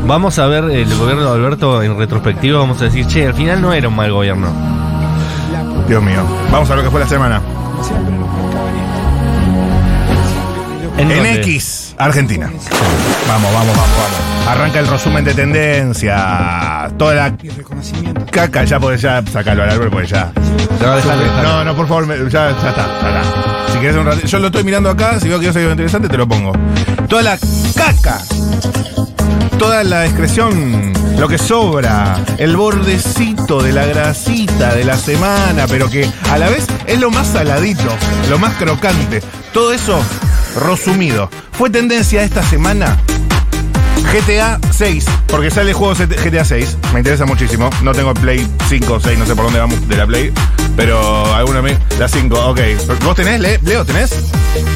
Vamos 0.07 0.39
a 0.39 0.47
ver 0.47 0.65
el 0.65 0.95
gobierno 0.97 1.25
de 1.25 1.31
Alberto 1.31 1.83
en 1.83 1.97
retrospectiva, 1.97 2.59
vamos 2.59 2.81
a 2.81 2.85
decir, 2.85 3.07
che, 3.07 3.27
al 3.27 3.35
final 3.35 3.61
no 3.63 3.73
era 3.73 3.89
un 3.89 3.97
mal 3.97 4.11
gobierno. 4.13 4.49
Dios 5.89 6.03
mío. 6.03 6.23
Vamos 6.51 6.71
a 6.71 6.77
lo 6.77 6.83
que 6.83 6.91
fue 6.91 7.01
la 7.01 7.07
semana. 7.09 7.41
¿En? 10.99 11.11
X, 11.11 11.95
Argentina. 11.99 12.47
Vamos, 13.29 13.53
vamos, 13.53 13.77
vamos, 13.77 13.77
vamos. 13.77 14.49
Arranca 14.49 14.79
el 14.81 14.87
resumen 14.89 15.25
de 15.25 15.35
tendencia. 15.35 16.91
Toda 16.99 17.15
la 17.15 17.35
caca, 18.31 18.65
ya 18.65 18.79
podés 18.79 19.01
ya 19.01 19.23
sacarlo 19.33 19.63
al 19.63 19.71
árbol, 19.71 19.91
porque 19.91 20.07
ya. 20.09 20.31
No. 20.81 21.43
No, 21.43 21.65
no, 21.65 21.75
por 21.77 21.89
favor, 21.89 22.07
me- 22.07 22.17
ya, 22.31 22.51
ya 22.51 22.51
está, 22.51 22.87
ya 23.03 23.21
está. 23.21 23.73
Si 23.73 23.79
querés 23.79 23.97
un 23.97 24.05
ratito, 24.05 24.27
yo 24.27 24.39
lo 24.39 24.47
estoy 24.49 24.65
mirando 24.65 24.91
acá, 24.91 25.19
si 25.19 25.29
veo 25.29 25.39
que 25.41 25.47
yo 25.47 25.53
soy 25.53 25.65
interesante, 25.65 26.09
te 26.09 26.17
lo 26.19 26.29
pongo. 26.29 26.53
Toda 27.09 27.23
la 27.23 27.39
caca, 27.75 28.19
toda 29.59 29.85
la 29.85 30.07
excreción, 30.07 30.93
lo 31.19 31.29
que 31.29 31.39
sobra, 31.39 32.23
el 32.39 32.57
bordecito 32.57 33.63
de 33.63 33.73
la 33.73 33.87
grasita 33.87 34.75
de 34.75 34.85
la 34.85 34.97
semana, 34.97 35.67
pero 35.69 35.89
que 35.89 36.09
a 36.31 36.39
la 36.39 36.49
vez 36.49 36.67
es 36.87 37.01
lo 37.01 37.11
más 37.11 37.29
saladito, 37.29 37.89
lo 38.31 38.39
más 38.39 38.55
crocante. 38.55 39.23
Todo 39.53 39.73
eso 39.73 40.01
resumido. 40.67 41.31
Fue 41.53 41.71
tendencia 41.71 42.23
esta 42.23 42.43
semana 42.43 42.99
GTA 44.13 44.59
6, 44.71 45.07
porque 45.29 45.51
sale 45.51 45.71
el 45.71 45.75
juego 45.77 45.95
GTA 45.95 46.45
6, 46.45 46.77
me 46.93 47.01
interesa 47.01 47.25
muchísimo. 47.25 47.71
No 47.83 47.93
tengo 47.93 48.13
Play 48.13 48.47
5 48.69 48.93
o 48.95 49.01
6, 49.01 49.19
no 49.19 49.25
sé 49.27 49.35
por 49.35 49.45
dónde 49.47 49.59
vamos 49.61 49.89
de 49.89 49.97
la 49.97 50.07
Play, 50.07 50.33
pero 50.77 51.35
alguna 51.35 51.63
me. 51.63 51.79
La 51.99 52.09
5, 52.09 52.39
ok. 52.51 52.61
¿Vos 53.05 53.17
tenés, 53.17 53.41
Le- 53.41 53.59
Leo? 53.63 53.85
¿Tenés? 53.87 54.11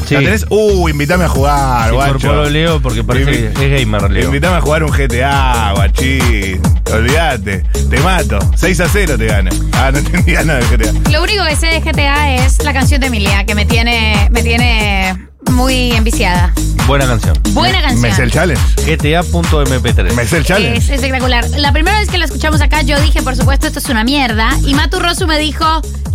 Sí. 0.07 0.15
¿La 0.15 0.21
tenés? 0.21 0.45
Uh, 0.49 0.89
invítame 0.89 1.25
a 1.25 1.29
jugar, 1.29 1.89
Se 1.89 1.93
guacho. 1.93 2.49
Leo 2.49 2.81
porque 2.81 3.03
parece 3.03 3.53
que 3.53 3.75
es 3.75 3.79
gamer, 3.81 4.09
Leo. 4.09 4.25
Invítame 4.25 4.57
a 4.57 4.61
jugar 4.61 4.83
un 4.83 4.91
GTA, 4.91 5.73
guachín. 5.75 6.61
Olvídate, 6.91 7.59
te 7.89 7.99
mato. 7.99 8.39
6 8.55 8.79
a 8.79 8.87
0 8.87 9.17
te 9.17 9.25
gano. 9.27 9.51
Ah, 9.73 9.91
no 9.91 9.97
entendía 9.99 10.43
nada 10.43 10.59
del 10.59 10.77
GTA. 10.77 11.11
Lo 11.11 11.21
único 11.21 11.43
que 11.45 11.55
sé 11.55 11.67
de 11.67 11.81
GTA 11.81 12.35
es 12.35 12.63
la 12.63 12.73
canción 12.73 13.01
de 13.01 13.07
Emilia, 13.07 13.45
que 13.45 13.53
me 13.53 13.65
tiene, 13.65 14.29
me 14.31 14.41
tiene 14.41 15.26
muy 15.51 15.91
enviciada. 15.91 16.53
Buena 16.87 17.05
canción. 17.05 17.37
Buena 17.51 17.81
canción. 17.81 18.01
Me 18.01 18.13
sé 18.13 18.23
el 18.23 18.31
challenge. 18.31 18.61
GTA.mp3. 18.85 20.13
Me 20.13 20.25
sé 20.25 20.37
el 20.37 20.45
challenge. 20.45 20.77
Es 20.77 20.89
espectacular. 20.89 21.49
La 21.57 21.71
primera 21.73 21.99
vez 21.99 22.09
que 22.09 22.17
la 22.17 22.25
escuchamos 22.25 22.61
acá, 22.61 22.81
yo 22.81 22.99
dije, 23.01 23.21
por 23.21 23.35
supuesto, 23.35 23.67
esto 23.67 23.79
es 23.79 23.89
una 23.89 24.03
mierda. 24.03 24.49
Y 24.65 24.73
Matu 24.73 24.99
Rosu 24.99 25.27
me 25.27 25.37
dijo, 25.39 25.65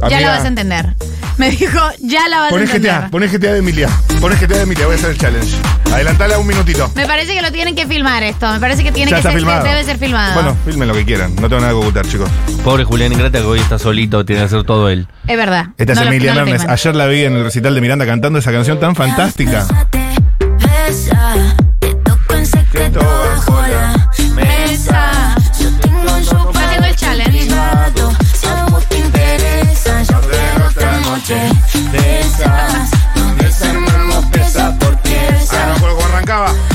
ya 0.00 0.06
Amiga. 0.06 0.20
la 0.20 0.30
vas 0.30 0.44
a 0.44 0.48
entender. 0.48 0.94
Me 1.36 1.50
dijo, 1.50 1.78
ya 2.00 2.28
la 2.28 2.40
vas 2.40 2.50
Poné 2.50 2.62
a 2.62 2.66
entender. 2.66 2.92
GTA, 2.92 3.10
poné 3.10 3.26
GTA 3.28 3.52
de 3.52 3.58
Emilia. 3.58 3.88
Poné 4.20 4.36
GTA 4.36 4.56
de 4.56 4.62
Emilia, 4.62 4.86
voy 4.86 4.94
a 4.94 4.98
hacer 4.98 5.10
el 5.10 5.18
challenge. 5.18 5.56
Adelantala 5.92 6.38
un 6.38 6.46
minutito. 6.46 6.90
Me 6.94 7.06
parece 7.06 7.34
que 7.34 7.42
lo 7.42 7.52
tienen 7.52 7.74
que 7.74 7.86
filmar 7.86 8.22
esto. 8.22 8.50
Me 8.50 8.58
parece 8.60 8.82
que 8.82 8.92
tiene 8.92 9.10
Ya 9.10 9.16
que 9.16 9.20
está 9.20 9.30
ser, 9.30 9.38
filmado. 9.38 9.64
debe 9.64 9.84
ser 9.84 9.98
filmado. 9.98 10.34
Bueno, 10.34 10.56
filmen 10.64 10.88
lo 10.88 10.94
que 10.94 11.04
quieran. 11.04 11.34
No 11.36 11.48
tengo 11.48 11.60
nada 11.60 11.68
que 11.72 11.78
ocultar, 11.78 12.06
chicos. 12.06 12.30
Pobre 12.64 12.84
Julián 12.84 13.12
Ingrata 13.12 13.38
que 13.38 13.44
hoy 13.44 13.60
está 13.60 13.78
solito, 13.78 14.24
tiene 14.24 14.40
que 14.42 14.46
hacer 14.46 14.64
todo 14.64 14.88
él. 14.88 15.06
es 15.26 15.36
verdad. 15.36 15.66
Esta 15.76 15.94
No 15.94 16.00
es 16.00 16.06
lo- 16.06 16.12
Emilia 16.12 16.32
no 16.34 16.40
lo 16.40 16.44
Mernes. 16.46 16.62
filman. 16.62 16.74
Ayer 16.74 16.96
la 16.96 17.06
vi 17.06 17.24
en 17.24 17.36
el 17.36 17.44
recital 17.44 17.74
de 17.74 17.80
Miranda 17.80 18.06
cantando 18.06 18.38
esa 18.38 18.52
canción 18.52 18.80
tan 18.80 18.94
fantástica. 18.96 19.66
Besa, 20.58 21.34
te 21.78 21.94
toco 21.96 22.34
en 22.34 22.46
secreto 22.46 23.00
bajo 23.00 23.60
la 23.60 23.81
power. 36.44 36.71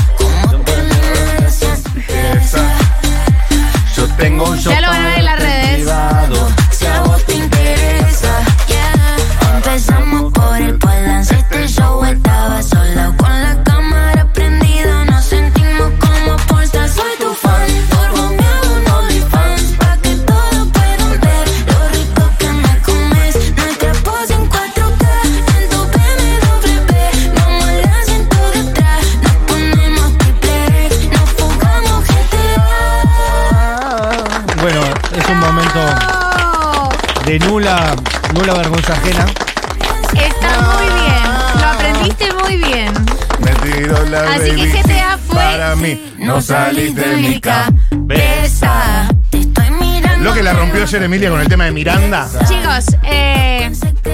No 46.28 46.40
saliste 46.42 47.00
de 47.08 47.16
mi 47.16 47.40
cabeza. 47.40 49.08
Te 49.30 49.38
estoy 49.40 49.70
mirando. 49.70 50.24
Lo 50.24 50.34
que 50.34 50.42
la 50.42 50.52
rompió 50.52 50.82
ayer 50.82 51.02
Emilia 51.02 51.30
con 51.30 51.40
el 51.40 51.48
tema 51.48 51.64
de 51.64 51.72
Miranda. 51.72 52.28
Chicos, 52.46 52.86
eh, 53.04 53.70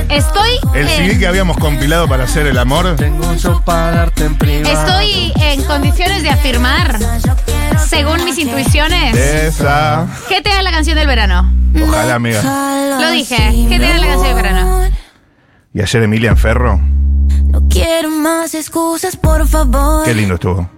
estoy. 0.08 0.50
El 0.74 0.88
en- 0.88 0.96
CD 0.96 1.18
que 1.18 1.26
habíamos 1.26 1.56
compilado 1.58 2.08
para 2.08 2.24
hacer 2.24 2.46
el 2.46 2.58
amor. 2.58 2.94
Tengo 2.96 3.26
un 3.28 3.38
show 3.38 3.60
para 3.64 3.90
darte 3.92 4.24
en 4.24 4.36
privado. 4.36 4.78
Estoy 4.78 5.32
en 5.42 5.62
condiciones 5.64 6.22
de 6.22 6.30
afirmar, 6.30 6.98
según 7.86 8.24
mis 8.24 8.38
intuiciones, 8.38 9.16
Esa. 9.16 10.06
GTA 10.28 10.58
es 10.58 10.64
la 10.64 10.70
canción 10.70 10.96
del 10.96 11.06
verano. 11.06 11.52
Ojalá, 11.82 12.14
amiga. 12.14 12.42
Lo 13.00 13.10
dije, 13.10 13.36
GTA 13.68 13.94
es 13.94 14.00
la 14.00 14.06
canción 14.06 14.26
del 14.26 14.34
verano. 14.42 14.80
Y 15.72 15.80
ayer 15.82 16.02
Emilia 16.04 16.30
en 16.30 16.36
Ferro. 16.36 16.80
No 17.46 17.68
quiero 17.68 18.10
más 18.10 18.54
excusas, 18.54 19.16
por 19.16 19.46
favor. 19.48 20.04
Qué 20.04 20.14
lindo 20.14 20.34
estuvo. 20.34 20.68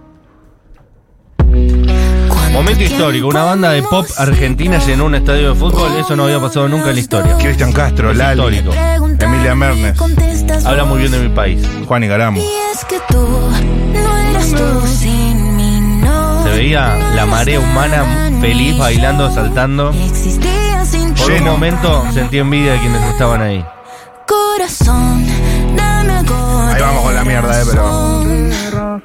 Momento 2.51 2.83
histórico, 2.83 3.27
una 3.27 3.43
banda 3.43 3.71
de 3.71 3.83
pop 3.83 4.05
argentina 4.17 4.79
llenó 4.79 5.05
un 5.05 5.15
estadio 5.15 5.53
de 5.53 5.55
fútbol, 5.59 5.91
eso 5.99 6.15
no 6.15 6.23
había 6.23 6.39
pasado 6.39 6.67
nunca 6.67 6.89
en 6.89 6.95
la 6.95 6.99
historia. 7.01 7.37
Cristian 7.37 7.71
Castro, 7.71 8.11
Es 8.11 8.17
Lali, 8.17 8.41
histórico. 8.57 8.71
Emilia 9.19 9.55
Mernes, 9.55 9.97
Habla 10.65 10.85
muy 10.85 10.99
bien 10.99 11.11
de 11.11 11.19
mi 11.19 11.29
país. 11.29 11.61
Juan 11.87 12.03
y 12.03 12.07
Garamo. 12.07 12.39
Y 12.39 12.45
es 12.73 12.83
que 12.85 12.97
tú 13.09 13.27
no 13.93 14.17
eres 14.17 14.53
tú 14.55 14.87
sin 14.87 15.55
mí, 15.55 15.99
no. 16.01 16.43
Se 16.43 16.49
veía 16.49 16.95
la 17.15 17.25
marea 17.25 17.59
humana 17.59 18.03
feliz, 18.41 18.77
bailando, 18.77 19.31
saltando. 19.33 19.91
Existía 19.91 20.83
sin 20.85 21.13
Por 21.13 21.27
un 21.31 21.37
Lleno. 21.37 21.51
momento 21.51 22.05
sentí 22.13 22.39
envidia 22.39 22.73
de 22.73 22.79
quienes 22.79 23.01
estaban 23.03 23.41
ahí. 23.41 23.63
corazón. 24.27 25.25
Dame 25.75 26.13
algo 26.13 26.35
Ahí 26.73 26.81
vamos 26.81 27.03
con 27.03 27.15
la 27.15 27.23
mierda, 27.23 27.61
eh, 27.61 27.65
pero. 27.69 29.01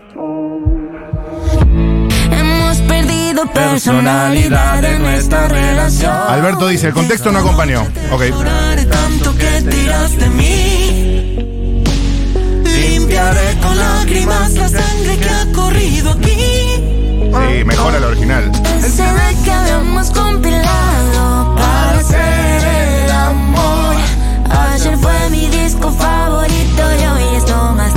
Personalidad 3.46 4.84
en 4.84 5.02
nuestra 5.02 5.48
relación. 5.48 6.12
Alberto 6.28 6.68
dice, 6.68 6.88
el 6.88 6.92
contexto 6.92 7.32
no 7.32 7.38
acompañó. 7.40 7.82
Ok. 8.10 8.22
Tanto 8.90 9.34
que 9.36 9.62
tiras 9.62 10.16
de 10.16 10.28
mí. 10.30 11.36
Limpiaré 12.64 13.58
con 13.60 13.76
lágrimas 13.76 14.52
la 14.52 14.68
sangre 14.68 15.16
que 15.18 15.28
ha 15.28 15.52
corrido 15.52 16.10
aquí. 16.10 16.36
Sí, 17.32 17.64
mejora 17.64 17.98
el 17.98 18.04
original. 18.04 18.50
El 18.82 18.90
CD 18.90 19.36
que 19.44 19.50
habíamos 19.50 20.10
compilado 20.10 21.54
para 21.54 21.98
hacer 21.98 22.64
el 23.04 23.10
amor. 23.10 23.96
Ayer 24.50 24.96
fue 24.98 25.30
mi 25.30 25.48
disco 25.48 25.90
favorito 25.92 26.82
y 27.00 27.04
hoy 27.04 27.36
es 27.36 27.48
lo 27.48 27.72
más 27.74 27.91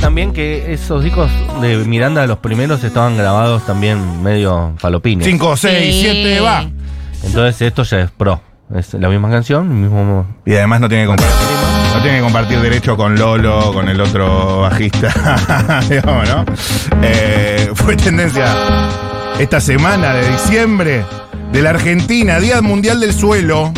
también 0.00 0.32
que 0.32 0.72
esos 0.72 1.02
discos 1.04 1.30
de 1.60 1.76
Miranda, 1.78 2.26
los 2.26 2.38
primeros, 2.38 2.82
estaban 2.84 3.16
grabados 3.16 3.64
también 3.66 4.22
medio 4.22 4.74
falopines. 4.78 5.26
5, 5.26 5.56
6, 5.56 5.94
Sí. 5.94 6.00
7, 6.02 6.40
va. 6.40 6.64
Entonces 7.24 7.62
esto 7.62 7.82
ya 7.82 8.00
es 8.00 8.10
pro. 8.10 8.40
Es 8.74 8.92
la 8.94 9.08
misma 9.08 9.30
canción, 9.30 9.66
el 9.70 9.76
mismo... 9.76 10.26
Y 10.44 10.54
además 10.54 10.80
no 10.80 10.88
tiene 10.88 11.04
que 11.04 11.08
compartir. 11.08 11.36
No 11.94 12.02
tiene 12.02 12.18
que 12.18 12.22
compartir 12.22 12.60
derecho 12.60 12.96
con 12.98 13.18
Lolo, 13.18 13.72
con 13.72 13.88
el 13.88 13.98
otro 14.00 14.60
bajista. 14.60 15.80
Digamos, 15.88 16.28
¿no? 16.28 16.44
Eh, 17.02 17.70
fue 17.74 17.96
tendencia 17.96 18.46
esta 19.38 19.60
semana 19.60 20.12
de 20.14 20.30
diciembre 20.30 21.02
de 21.50 21.62
la 21.62 21.70
Argentina, 21.70 22.38
Día 22.40 22.60
Mundial 22.60 23.00
del 23.00 23.14
Suelo. 23.14 23.72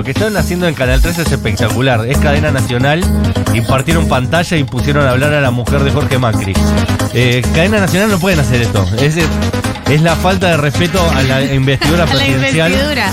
Lo 0.00 0.04
que 0.04 0.12
están 0.12 0.34
haciendo 0.38 0.66
en 0.66 0.72
Canal 0.72 1.02
3 1.02 1.18
es 1.18 1.30
espectacular. 1.30 2.06
Es 2.08 2.16
cadena 2.16 2.50
nacional. 2.50 3.04
Impartieron 3.52 4.08
pantalla 4.08 4.56
y 4.56 4.64
pusieron 4.64 5.06
a 5.06 5.10
hablar 5.10 5.34
a 5.34 5.42
la 5.42 5.50
mujer 5.50 5.80
de 5.80 5.90
Jorge 5.90 6.16
Macri. 6.18 6.54
Eh, 7.12 7.42
cadena 7.54 7.80
nacional 7.80 8.08
no 8.10 8.18
pueden 8.18 8.40
hacer 8.40 8.62
esto. 8.62 8.82
Es, 8.98 9.16
es 9.90 10.00
la 10.00 10.16
falta 10.16 10.48
de 10.48 10.56
respeto 10.56 10.98
a 11.10 11.20
la 11.22 11.42
investidura 11.42 12.04
A 12.04 12.06
la 12.06 12.12
presidencial. 12.14 12.72
investidura. 12.72 13.12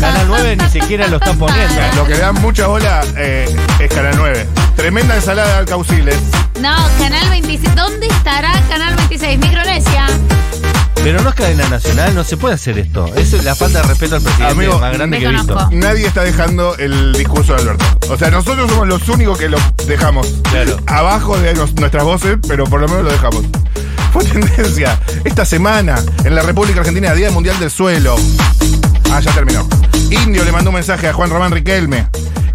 Canal 0.00 0.26
9 0.28 0.56
ni 0.58 0.68
siquiera 0.70 1.08
lo 1.08 1.16
está 1.16 1.32
poniendo. 1.32 1.74
Lo 1.96 2.04
que 2.04 2.14
le 2.14 2.20
dan 2.20 2.34
mucha 2.40 2.68
bola 2.68 3.00
eh, 3.16 3.52
es 3.80 3.90
Canal 3.92 4.14
9. 4.16 4.46
Tremenda 4.76 5.16
ensalada 5.16 5.48
de 5.54 5.54
alcauciles. 5.54 6.18
No, 6.60 6.76
Canal 7.00 7.28
26. 7.30 7.74
¿Dónde 7.74 8.06
estará 8.06 8.52
Canal 8.68 8.94
26? 8.94 9.40
Micronesia. 9.40 10.06
Pero 11.08 11.22
no 11.22 11.30
es 11.30 11.34
cadena 11.36 11.66
nacional, 11.70 12.14
no 12.14 12.22
se 12.22 12.36
puede 12.36 12.54
hacer 12.56 12.78
esto. 12.78 13.06
Es 13.16 13.32
la 13.42 13.54
falta 13.54 13.80
de 13.80 13.88
respeto 13.88 14.16
al 14.16 14.20
presidente 14.22 14.52
Amigo, 14.52 14.78
más 14.78 14.92
grande 14.92 15.18
que 15.18 15.24
he 15.24 15.28
visto. 15.30 15.68
Nadie 15.72 16.06
está 16.06 16.22
dejando 16.22 16.76
el 16.76 17.14
discurso 17.14 17.54
de 17.54 17.62
Alberto. 17.62 17.84
O 18.10 18.18
sea, 18.18 18.30
nosotros 18.30 18.68
somos 18.70 18.86
los 18.86 19.08
únicos 19.08 19.38
que 19.38 19.48
lo 19.48 19.56
dejamos 19.86 20.26
Claro. 20.50 20.76
abajo 20.86 21.38
de 21.38 21.54
nos- 21.54 21.72
nuestras 21.76 22.04
voces, 22.04 22.36
pero 22.46 22.64
por 22.64 22.80
lo 22.82 22.88
menos 22.88 23.04
lo 23.04 23.10
dejamos. 23.10 23.42
Fue 24.12 24.22
tendencia 24.22 25.00
esta 25.24 25.46
semana 25.46 25.98
en 26.24 26.34
la 26.34 26.42
República 26.42 26.80
Argentina, 26.80 27.14
Día 27.14 27.30
Mundial 27.30 27.58
del 27.58 27.70
Suelo. 27.70 28.14
Ah, 29.10 29.20
ya 29.20 29.32
terminó. 29.32 29.66
Indio 30.10 30.44
le 30.44 30.52
mandó 30.52 30.68
un 30.68 30.74
mensaje 30.74 31.08
a 31.08 31.14
Juan 31.14 31.30
Román 31.30 31.52
Riquelme. 31.52 32.06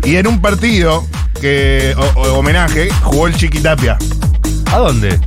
Y 0.03 0.17
en 0.17 0.27
un 0.27 0.39
partido 0.41 1.07
que 1.41 1.95
o- 1.97 2.19
o- 2.21 2.33
homenaje 2.37 2.89
jugó 3.01 3.25
el 3.25 3.35
Chiquitapia. 3.35 3.97
¿A 4.71 4.77
dónde? 4.77 5.19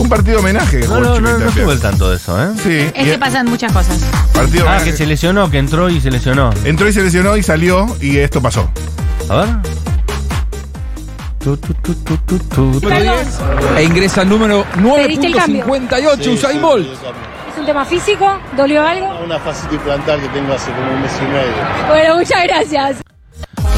Un 0.00 0.08
partido 0.08 0.38
homenaje 0.40 0.80
No, 0.88 0.98
no, 1.00 1.20
no, 1.20 1.38
no 1.38 1.48
estuve 1.48 1.72
al 1.72 1.80
tanto 1.80 2.10
de 2.10 2.16
eso, 2.16 2.42
¿eh? 2.42 2.48
Sí. 2.62 2.90
Es 2.94 3.08
que 3.12 3.18
pasan 3.18 3.46
muchas 3.48 3.72
cosas. 3.72 3.98
Partido 4.32 4.64
Ah, 4.64 4.70
homenaje. 4.76 4.90
que 4.92 4.96
se 4.96 5.06
lesionó, 5.06 5.50
que 5.50 5.58
entró 5.58 5.88
y 5.90 6.00
se 6.00 6.10
lesionó. 6.10 6.50
Entró 6.64 6.88
y 6.88 6.92
se 6.92 7.02
lesionó 7.02 7.36
y 7.36 7.42
salió 7.42 7.86
y 8.00 8.16
esto 8.18 8.40
pasó. 8.40 8.70
A 9.28 9.36
ver. 9.36 9.48
Tu, 11.38 11.56
tu, 11.56 11.72
tu, 11.74 11.94
tu, 11.94 12.16
tu, 12.18 12.38
tu. 12.80 12.90
E 13.76 13.82
ingresa 13.84 14.22
el 14.22 14.28
número 14.28 14.64
¿Pediste 14.96 15.26
el 15.26 15.34
cambio? 15.36 15.64
9.58, 15.66 16.34
Usain 16.34 16.60
Bolt. 16.60 16.86
¿Es 17.52 17.58
un 17.58 17.64
tema 17.66 17.84
físico? 17.84 18.26
¿Dolió 18.56 18.86
algo? 18.86 19.06
Una 19.24 19.38
fascitis 19.38 19.78
plantar 19.80 20.18
que 20.20 20.28
tengo 20.28 20.52
hace 20.52 20.70
como 20.70 20.92
un 20.92 21.00
mes 21.02 21.12
y 21.18 21.24
medio. 21.32 21.88
Bueno, 21.88 22.16
muchas 22.16 22.42
gracias. 22.44 22.96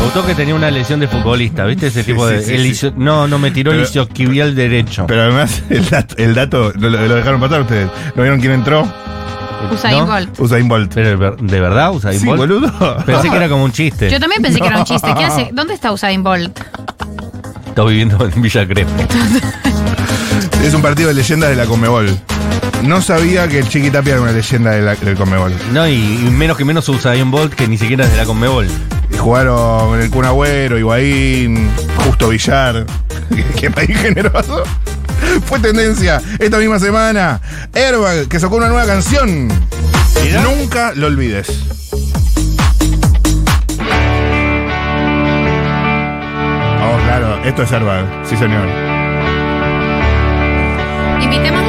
Me 0.02 0.06
gustó 0.06 0.26
que 0.26 0.34
tenía 0.34 0.54
una 0.56 0.68
lesión 0.68 0.98
de 0.98 1.06
futbolista, 1.06 1.64
¿viste? 1.64 1.86
Ese 1.86 2.00
Sí, 2.02 2.10
tipo 2.12 2.26
sí, 2.28 2.34
de. 2.34 2.42
sí, 2.42 2.54
el 2.54 2.62
sí. 2.62 2.68
isio- 2.86 2.94
no, 2.96 3.28
no 3.28 3.38
me 3.38 3.52
tiró 3.52 3.70
el 3.70 3.76
Pero- 3.78 3.86
isquiotibial 3.86 4.52
derecho. 4.56 5.06
Pero 5.06 5.22
además, 5.22 5.62
el 5.70 5.88
dato, 5.88 6.16
el 6.18 6.34
dato 6.34 6.72
lo, 6.76 6.90
lo 6.90 7.14
dejaron 7.14 7.40
pasar 7.40 7.60
ustedes. 7.60 7.88
¿No 8.16 8.22
vieron 8.22 8.40
quién 8.40 8.52
entró? 8.52 8.84
Usain 9.72 9.98
¿No? 9.98 10.06
Bolt. 10.06 10.40
Usain 10.40 10.66
Bolt. 10.68 10.92
Pero 10.92 11.36
de 11.36 11.60
verdad, 11.60 11.92
Usain 11.94 12.18
Sí, 12.18 12.26
Bolt? 12.26 12.38
boludo. 12.40 12.96
Pensé 13.06 13.30
que 13.30 13.36
era 13.36 13.48
como 13.48 13.62
un 13.62 13.70
chiste. 13.70 14.10
Yo 14.10 14.18
también 14.18 14.42
pensé 14.42 14.60
que 14.60 14.66
era 14.66 14.78
un 14.78 14.84
chiste. 14.84 15.14
¿Qué 15.16 15.24
hace? 15.24 15.50
¿Dónde 15.52 15.74
está 15.74 15.92
Usain 15.92 16.22
Bolt? 16.24 16.58
Está 17.68 17.84
viviendo 17.84 18.28
en 18.28 18.42
Villa 18.42 18.66
Crespo. 18.66 18.92
Es 20.64 20.74
un 20.74 20.82
partido 20.82 21.08
de 21.08 21.14
leyendas 21.14 21.50
de 21.50 21.56
la 21.56 21.66
Conmebol. 21.66 22.08
No 22.84 23.00
sabía 23.02 23.46
que 23.48 23.60
el 23.60 23.68
Chiquitapia 23.68 24.14
era 24.14 24.22
una 24.22 24.32
leyenda 24.32 24.72
de 24.72 24.82
la- 24.82 24.94
del 24.96 25.16
Conmebol. 25.16 25.52
No, 25.72 25.86
y, 25.88 25.92
y 25.94 26.30
menos 26.30 26.56
que 26.56 26.64
menos 26.64 26.88
Usain 26.88 27.30
Bolt, 27.30 27.54
que 27.54 27.66
ni 27.68 27.78
siquiera 27.78 28.04
es 28.04 28.10
de 28.12 28.16
la 28.16 28.24
Conmebol. 28.24 28.66
Y 29.22 29.24
jugaron 29.24 29.88
con 29.88 30.00
el 30.00 30.10
Kun 30.10 30.24
Agüero, 30.24 30.76
Higuaín, 30.76 31.70
Justo 32.04 32.30
Villar. 32.30 32.84
Qué 33.56 33.70
país 33.70 33.96
generoso. 33.96 34.64
Fue 35.46 35.60
tendencia 35.60 36.20
esta 36.40 36.58
misma 36.58 36.80
semana. 36.80 37.40
Airbag, 37.72 38.26
que 38.26 38.40
sacó 38.40 38.56
una 38.56 38.66
nueva 38.66 38.84
canción. 38.84 39.46
Nunca 40.42 40.90
lo 40.96 41.06
olvides. 41.06 41.46
Oh, 46.80 46.98
claro, 47.04 47.44
esto 47.44 47.62
es 47.62 47.70
Airbag. 47.70 48.04
Sí, 48.24 48.36
señor. 48.36 48.66
Invitémoslos. 51.22 51.61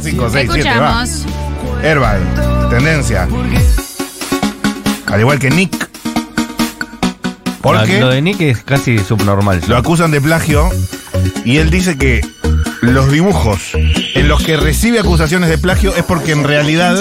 5, 0.00 0.30
6, 0.30 0.50
7, 0.52 0.78
va. 0.80 1.02
Escuchamos. 1.02 1.26
Airbag, 1.82 2.70
tendencia. 2.70 3.28
Al 5.06 5.20
igual 5.20 5.38
que 5.38 5.50
Nick. 5.50 5.88
Porque 7.60 8.00
Lo 8.00 8.08
de 8.08 8.22
Nick 8.22 8.40
es 8.40 8.62
casi 8.62 8.98
subnormal. 8.98 9.60
lo 9.66 9.76
acusan 9.76 10.10
de 10.10 10.20
plagio 10.20 10.68
y 11.44 11.58
él 11.58 11.70
dice 11.70 11.96
que 11.98 12.20
los 12.80 13.10
dibujos 13.10 13.74
en 13.74 14.28
los 14.28 14.42
que 14.42 14.56
recibe 14.56 15.00
acusaciones 15.00 15.48
de 15.50 15.58
plagio 15.58 15.94
es 15.96 16.04
porque 16.04 16.32
en 16.32 16.44
realidad 16.44 16.96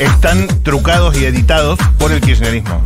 están 0.00 0.46
trucados 0.62 1.16
y 1.18 1.24
editados 1.26 1.78
por 1.98 2.12
el 2.12 2.20
kirchnerismo. 2.20 2.82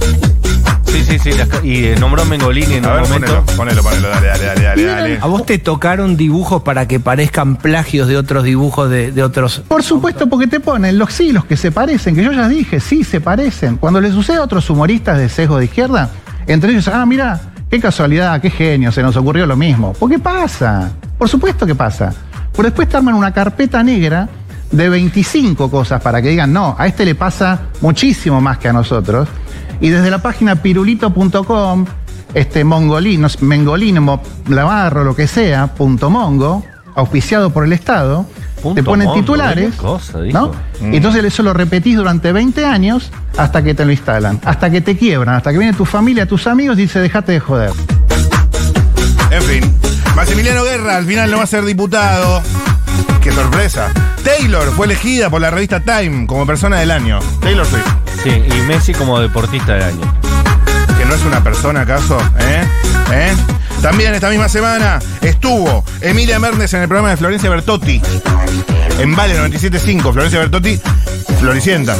Sí, 0.92 1.04
sí, 1.04 1.18
sí. 1.18 1.32
las 1.32 1.48
y 1.64 1.86
eh, 1.86 1.96
nombró 1.98 2.22
a 2.22 2.24
Mengolini 2.24 2.74
en 2.74 2.84
A 2.84 2.88
un 2.88 2.94
ver, 2.94 3.02
momento. 3.04 3.26
ponelo, 3.56 3.56
ponelo, 3.56 3.82
ponelo, 3.82 4.08
dale, 4.08 4.26
dale, 4.28 4.44
dale, 4.44 4.62
dale, 4.64 4.84
dale. 4.84 5.18
¿A 5.20 5.26
vos 5.26 5.46
te 5.46 5.58
tocaron 5.58 6.16
dibujos 6.16 6.62
para 6.62 6.86
que 6.86 7.00
parezcan 7.00 7.56
plagios 7.56 8.08
de 8.08 8.16
otros 8.16 8.44
dibujos 8.44 8.90
de, 8.90 9.10
de 9.12 9.22
otros? 9.22 9.62
Por 9.66 9.82
supuesto, 9.82 10.28
porque 10.28 10.46
te 10.46 10.60
ponen 10.60 10.98
los 10.98 11.12
sí, 11.12 11.32
los 11.32 11.44
que 11.44 11.56
se 11.56 11.72
parecen, 11.72 12.14
que 12.14 12.22
yo 12.22 12.32
ya 12.32 12.48
dije, 12.48 12.78
sí, 12.80 13.04
se 13.04 13.20
parecen. 13.20 13.76
Cuando 13.76 14.00
le 14.00 14.10
sucede 14.10 14.36
a 14.36 14.42
otros 14.42 14.68
humoristas 14.70 15.18
de 15.18 15.28
sesgo 15.28 15.58
de 15.58 15.64
izquierda, 15.66 16.10
entre 16.46 16.72
ellos, 16.72 16.88
ah, 16.88 17.04
mira, 17.06 17.40
qué 17.70 17.80
casualidad, 17.80 18.40
qué 18.40 18.50
genio, 18.50 18.92
se 18.92 19.02
nos 19.02 19.16
ocurrió 19.16 19.46
lo 19.46 19.56
mismo. 19.56 19.92
¿Por 19.94 20.10
qué 20.10 20.18
pasa? 20.18 20.90
Por 21.16 21.28
supuesto 21.28 21.66
que 21.66 21.74
pasa. 21.74 22.12
Por 22.52 22.66
después 22.66 22.86
te 22.88 22.98
arman 22.98 23.14
una 23.14 23.32
carpeta 23.32 23.82
negra 23.82 24.28
de 24.72 24.88
25 24.88 25.70
cosas 25.70 26.00
para 26.00 26.20
que 26.20 26.30
digan, 26.30 26.52
no, 26.52 26.74
a 26.78 26.86
este 26.86 27.04
le 27.04 27.14
pasa 27.14 27.60
muchísimo 27.80 28.40
más 28.40 28.58
que 28.58 28.68
a 28.68 28.72
nosotros. 28.72 29.28
Y 29.80 29.90
desde 29.90 30.10
la 30.10 30.18
página 30.18 30.56
pirulito.com, 30.56 31.86
este 32.34 32.64
mongolino, 32.64 33.28
mengolino, 33.40 34.20
lavarro, 34.48 35.04
lo 35.04 35.14
que 35.14 35.26
sea, 35.26 35.68
punto 35.68 36.08
mongo, 36.10 36.64
auspiciado 36.94 37.50
por 37.50 37.64
el 37.64 37.72
Estado, 37.72 38.26
Punto 38.62 38.76
te 38.76 38.84
ponen 38.84 39.08
mongo, 39.08 39.20
titulares, 39.20 39.74
cosa. 39.74 40.20
¿no? 40.32 40.52
Mm. 40.80 40.94
Y 40.94 40.96
entonces 40.98 41.24
eso 41.24 41.42
lo 41.42 41.52
repetís 41.52 41.96
durante 41.96 42.32
20 42.32 42.64
años 42.64 43.10
hasta 43.36 43.62
que 43.62 43.74
te 43.74 43.84
lo 43.84 43.90
instalan, 43.90 44.40
hasta 44.44 44.70
que 44.70 44.80
te 44.80 44.96
quiebran, 44.96 45.34
hasta 45.34 45.50
que 45.52 45.58
viene 45.58 45.72
tu 45.72 45.84
familia, 45.84 46.26
tus 46.26 46.46
amigos 46.46 46.78
y 46.78 46.82
dice, 46.82 47.00
dejate 47.00 47.32
de 47.32 47.40
joder. 47.40 47.72
En 49.30 49.42
fin, 49.42 49.74
Maximiliano 50.14 50.62
Guerra 50.62 50.96
al 50.96 51.06
final 51.06 51.30
no 51.30 51.38
va 51.38 51.42
a 51.42 51.46
ser 51.46 51.64
diputado. 51.64 52.40
Qué 53.22 53.30
sorpresa. 53.30 53.92
Taylor 54.24 54.68
fue 54.72 54.86
elegida 54.86 55.30
por 55.30 55.40
la 55.40 55.50
revista 55.50 55.78
Time 55.78 56.26
como 56.26 56.44
persona 56.44 56.80
del 56.80 56.90
año. 56.90 57.20
Taylor 57.40 57.64
Swift. 57.64 57.86
Sí, 58.24 58.30
y 58.30 58.60
Messi 58.66 58.92
como 58.92 59.20
deportista 59.20 59.74
del 59.74 59.82
año. 59.84 60.14
Que 60.98 61.04
no 61.04 61.14
es 61.14 61.24
una 61.24 61.42
persona 61.42 61.82
acaso, 61.82 62.18
¿eh? 62.40 62.64
¿Eh? 63.12 63.34
También 63.82 64.14
esta 64.14 64.30
misma 64.30 64.48
semana 64.48 64.98
estuvo 65.20 65.84
Emilia 66.00 66.38
Mernes 66.38 66.72
en 66.72 66.82
el 66.82 66.88
programa 66.88 67.10
de 67.10 67.16
Florencia 67.16 67.50
Bertotti. 67.50 68.00
En 68.98 69.14
Vale 69.14 69.38
97.5, 69.38 70.12
Florencia 70.12 70.38
Bertotti, 70.38 70.80
Floricienta. 71.40 71.96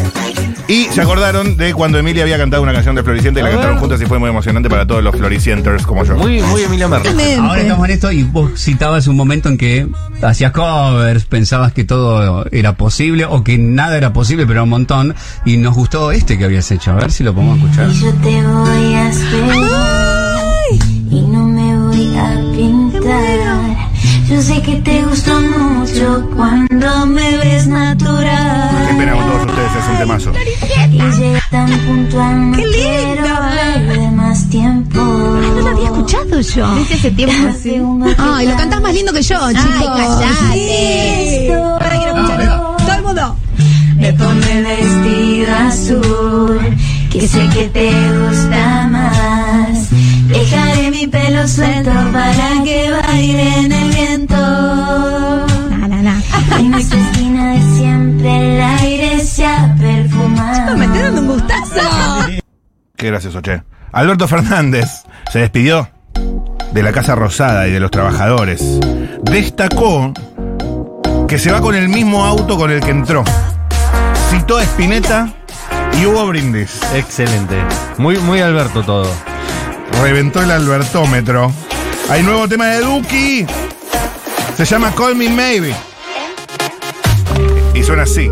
Y 0.69 0.85
se 0.85 1.03
acordaron 1.03 1.57
de 1.57 1.75
cuando 1.75 1.99
Emilia 1.99 2.23
había 2.23 2.39
cantado 2.39 2.63
una 2.63 2.73
canción 2.73 2.95
de 2.95 3.03
Floricienta 3.03 3.41
y 3.41 3.43
la 3.43 3.51
cantaron 3.51 3.79
juntas 3.79 4.01
y 4.01 4.07
fue 4.07 4.19
muy 4.19 4.31
emocionante 4.31 4.71
para 4.71 4.87
todos 4.87 5.03
los 5.03 5.15
Floricienters 5.15 5.85
como 5.85 6.05
yo. 6.05 6.17
Muy, 6.17 6.41
muy 6.41 6.63
Emilia 6.63 6.89
Mernes. 6.89 7.39
Ahora 7.39 7.61
estamos 7.61 7.85
en 7.89 7.95
esto 7.95 8.13
y 8.13 8.23
vos 8.23 8.53
citabas 8.57 9.07
un 9.07 9.17
momento 9.17 9.49
en 9.49 9.59
que 9.59 9.89
hacías 10.23 10.53
covers, 10.53 11.25
pensabas 11.25 11.73
que 11.73 11.85
todo 11.85 12.47
era 12.53 12.75
posible 12.77 13.25
o 13.25 13.43
que 13.43 13.59
nada 13.59 13.97
era 13.97 14.13
posible, 14.13 14.45
pero 14.45 14.61
era 14.61 14.63
un 14.63 14.71
montón. 14.71 15.15
Y 15.45 15.57
nos 15.57 15.75
gustó 15.75 16.13
este 16.13 16.39
que 16.39 16.45
habías 16.45 16.71
hecho. 16.71 16.93
A 16.93 16.95
ver 16.95 17.11
si 17.11 17.25
lo 17.25 17.35
podemos 17.35 17.59
escuchar. 17.59 17.91
Y 17.91 18.01
yo 18.01 18.13
te 18.15 18.43
voy 18.43 18.95
a 18.95 19.11
esperar 19.11 20.12
temazo. 30.03 30.33
¡Qué 30.33 30.47
lindo! 32.67 34.13
más 34.17 34.49
tiempo. 34.49 34.99
No 34.99 35.61
lo 35.61 35.69
había 35.69 35.85
escuchado 35.85 36.41
yo. 36.41 36.75
Desde 36.75 36.95
hace 36.95 37.11
tiempo 37.13 37.49
así. 37.49 37.81
Ay, 38.19 38.47
lo 38.49 38.57
cantás 38.57 38.81
más 38.81 38.95
lindo 38.95 39.13
que 39.13 39.23
yo, 39.23 39.37
chicos. 39.51 39.97
callate. 39.97 41.55
Ahora 41.55 41.91
quiero 41.91 42.17
escucharlo. 42.17 42.77
Todo 42.79 42.93
el 42.95 43.03
mundo. 43.03 43.37
Me 43.97 44.13
pone 44.15 44.63
vestido 44.63 45.55
azul, 45.69 46.59
que 47.13 47.29
sé 47.29 47.49
que 47.55 47.69
te 47.69 47.93
gusta 48.19 48.89
más. 48.91 49.91
Dejaré 50.27 50.91
mi 50.91 51.07
pelo 51.07 51.47
suelto 51.47 51.93
para 52.13 52.65
que 52.65 52.91
baile 52.91 53.59
en 53.59 53.73
el 53.73 53.91
viento. 53.91 54.37
Na, 55.71 55.87
na, 55.89 56.03
na. 56.03 56.23
En 56.59 56.71
nuestra 56.73 56.99
esquina 56.99 57.53
de 57.53 57.77
siempre 57.77 58.55
el 58.55 58.61
aire 58.61 59.21
se 59.21 59.45
ha 59.45 59.75
perfumado. 60.53 60.77
Me 60.77 60.85
estoy 60.85 61.03
dando 61.03 61.21
un 61.21 61.29
gustazo. 61.29 61.81
Qué 62.97 63.07
gracioso, 63.07 63.41
che. 63.41 63.63
Alberto 63.93 64.29
Fernández 64.29 65.05
se 65.31 65.41
despidió 65.41 65.89
de 66.73 66.83
la 66.83 66.93
Casa 66.93 67.15
Rosada 67.15 67.69
y 67.69 67.73
de 67.73 67.81
los 67.81 67.91
trabajadores. 67.91 68.81
Destacó 69.23 70.13
que 71.29 71.39
se 71.39 71.53
va 71.53 71.61
con 71.61 71.75
el 71.75 71.89
mismo 71.89 72.25
auto 72.25 72.57
con 72.57 72.71
el 72.71 72.81
que 72.81 72.91
entró. 72.91 73.25
Citó 74.31 74.59
a 74.59 74.63
Spinetta 74.63 75.33
y 76.01 76.07
hubo 76.07 76.27
brindis. 76.27 76.81
Excelente. 76.95 77.57
Muy, 77.99 78.17
muy 78.19 78.41
Alberto 78.41 78.83
todo. 78.83 79.11
Reventó 80.01 80.43
el 80.43 80.51
albertómetro. 80.51 81.53
Hay 82.09 82.23
nuevo 82.23 82.49
tema 82.49 82.67
de 82.67 82.81
Duki. 82.81 83.47
Se 84.57 84.65
llama 84.65 84.93
Call 84.95 85.17
Me 85.17 85.29
Maybe. 85.29 85.75
Y 87.75 87.83
suena 87.83 88.03
así. 88.05 88.31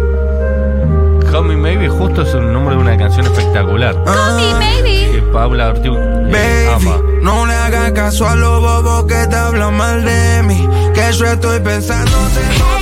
Call 1.41 1.49
Me 1.49 1.57
Maybe 1.57 1.89
justo 1.89 2.21
es 2.21 2.35
el 2.35 2.53
nombre 2.53 2.75
de 2.75 2.83
una 2.83 2.99
canción 2.99 3.25
espectacular. 3.25 3.95
Call 4.05 4.37
me 4.37 4.55
maybe. 4.59 5.11
Que 5.11 5.23
Paula 5.33 5.69
Ortiz 5.69 5.91
eh, 5.91 6.71
ama. 6.71 6.99
No 7.23 7.47
le 7.47 7.55
hagas 7.55 7.93
caso 7.93 8.29
a 8.29 8.35
los 8.35 8.61
bobos 8.61 9.05
que 9.05 9.27
te 9.27 9.37
hablan 9.37 9.75
mal 9.75 10.05
de 10.05 10.43
mí. 10.43 10.69
Que 10.93 11.11
yo 11.13 11.25
estoy 11.25 11.61
los 11.61 12.35
días. 12.35 12.80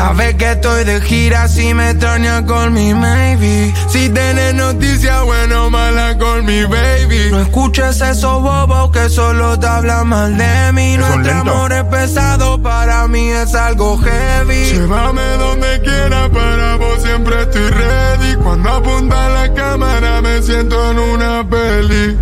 Sabes 0.00 0.34
que 0.36 0.52
estoy 0.52 0.84
de 0.84 0.98
gira 1.02 1.46
si 1.46 1.74
me 1.74 1.90
extraña 1.90 2.46
con 2.46 2.72
mi 2.72 2.94
maybe. 2.94 3.70
Si 3.90 4.08
tienes 4.08 4.54
noticias 4.54 5.22
buena 5.26 5.64
o 5.64 5.68
mala 5.68 6.16
con 6.16 6.46
mi 6.46 6.62
baby. 6.62 7.28
No 7.30 7.40
escuches 7.40 8.00
esos 8.00 8.40
bobos 8.40 8.92
que 8.92 9.10
solo 9.10 9.60
te 9.60 9.66
hablan 9.66 10.08
mal 10.08 10.38
de 10.38 10.72
mí. 10.72 10.96
Nuestro 10.96 11.40
amor 11.40 11.74
es 11.74 11.84
pesado, 11.84 12.62
para 12.62 13.06
mí 13.08 13.28
es 13.28 13.54
algo 13.54 13.98
heavy. 13.98 14.72
Llévame 14.72 15.36
donde 15.36 15.82
quiera, 15.82 16.30
para 16.30 16.76
vos 16.76 17.02
siempre 17.02 17.42
estoy 17.42 17.68
ready. 17.68 18.36
Cuando 18.36 18.70
apunta 18.70 19.28
la 19.28 19.52
cámara 19.52 20.22
me 20.22 20.40
siento 20.40 20.92
en 20.92 20.98
una 20.98 21.46
peli. 21.46 22.16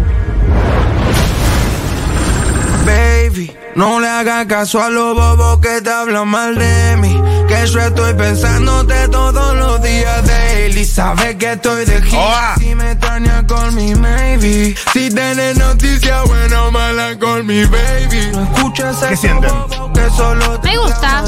Baby, 2.84 3.56
no 3.76 4.00
le 4.00 4.08
hagas 4.08 4.46
caso 4.46 4.82
a 4.82 4.90
los 4.90 5.14
bobos 5.14 5.60
que 5.60 5.80
te 5.80 5.90
hablan 5.90 6.26
mal 6.26 6.56
de 6.56 6.96
mí. 6.96 7.27
Que 7.58 7.66
yo 7.66 7.80
estoy 7.80 8.14
pensándote 8.14 9.08
todos 9.08 9.56
los 9.56 9.82
días 9.82 10.24
daily. 10.24 10.84
Sabes 10.84 11.34
que 11.34 11.52
estoy 11.54 11.84
de 11.86 12.00
gira. 12.02 12.54
Si 12.56 12.72
me 12.72 12.92
extraña 12.92 13.44
con 13.48 13.74
mi 13.74 13.96
maybe. 13.96 14.76
Si 14.92 15.10
tienes 15.10 15.56
noticias 15.56 16.24
buena 16.28 16.64
o 16.64 16.70
mala 16.70 17.18
con 17.18 17.44
mi 17.44 17.64
baby. 17.64 18.30
No 18.32 18.44
escuches 18.44 18.96
¿Qué 19.08 19.16
sienten? 19.16 19.50
que 19.92 20.08
solo 20.16 20.60
te 20.60 20.68
Me 20.68 20.78
gusta. 20.78 21.24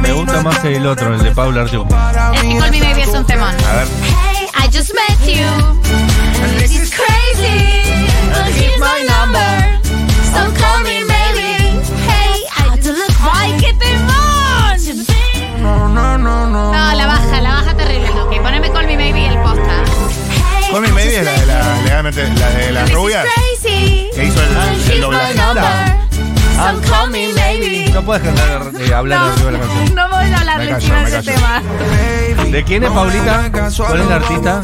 Me 0.00 0.12
gusta 0.14 0.40
más 0.42 0.64
el 0.64 0.86
otro, 0.86 1.14
el 1.14 1.22
de 1.22 1.32
Paula 1.32 1.64
Ortiz. 1.64 1.78
Es 2.32 2.42
que 2.42 2.58
Call 2.58 2.70
Me 2.70 2.80
Maybe 2.80 3.02
es 3.02 3.08
un 3.08 3.26
temón. 3.26 3.54
A 3.54 3.72
ver. 3.74 3.88
Hey, 4.32 4.48
I 4.56 4.74
just 4.74 4.94
met 4.94 5.18
you. 5.26 5.44
This 6.60 6.80
is 6.80 6.94
crazy. 6.94 7.82
Here's 8.58 8.78
my 8.78 9.04
number. 9.06 9.63
No, 15.94 16.18
no, 16.18 16.18
no, 16.18 16.46
no. 16.46 16.72
No, 16.72 16.94
la 16.94 17.06
baja, 17.06 17.40
la 17.40 17.50
baja 17.54 17.74
terrible. 17.76 18.08
Ok, 18.10 18.42
poneme 18.42 18.70
Call 18.70 18.86
Me 18.86 18.96
Maybe 18.96 19.26
el 19.28 19.38
posta. 19.38 19.82
Call 20.72 20.82
Me 20.82 20.88
Maybe 20.88 21.18
es 21.18 21.24
la 21.24 21.32
de 21.32 21.46
la, 21.46 21.82
legalmente, 21.82 22.28
la 22.34 22.50
de 22.50 22.72
las 22.72 22.92
rubias. 22.92 23.24
Que 23.62 24.24
hizo 24.24 24.40
el, 24.42 24.90
el 24.92 25.00
doblaje. 25.00 25.34
So 26.54 26.80
call 26.88 27.10
me 27.10 27.28
maybe. 27.34 27.90
No 27.92 28.02
puedes 28.04 28.22
cantar, 28.22 28.70
eh, 28.80 28.94
hablar 28.94 29.32
arriba 29.32 29.50
de 29.50 29.52
la 29.52 29.58
canción. 29.58 29.94
No 29.94 30.08
vamos 30.08 30.18
a 30.32 30.38
hablar 30.38 30.58
Me 30.58 30.64
de 30.66 30.70
callo, 30.70 30.96
ese 31.06 31.22
tema. 31.22 31.62
¿De 32.50 32.64
quién 32.64 32.84
es 32.84 32.90
Paulita? 32.90 33.50
¿Cuál 33.76 34.00
es 34.00 34.08
la 34.08 34.14
artista? 34.16 34.62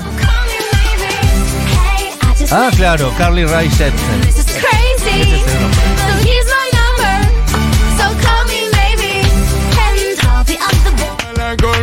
Hey, 1.96 2.12
I 2.22 2.38
just 2.38 2.52
Ah, 2.52 2.70
claro, 2.76 3.12
Carly 3.18 3.44
Rae 3.44 3.68
Jepsen. 3.70 4.22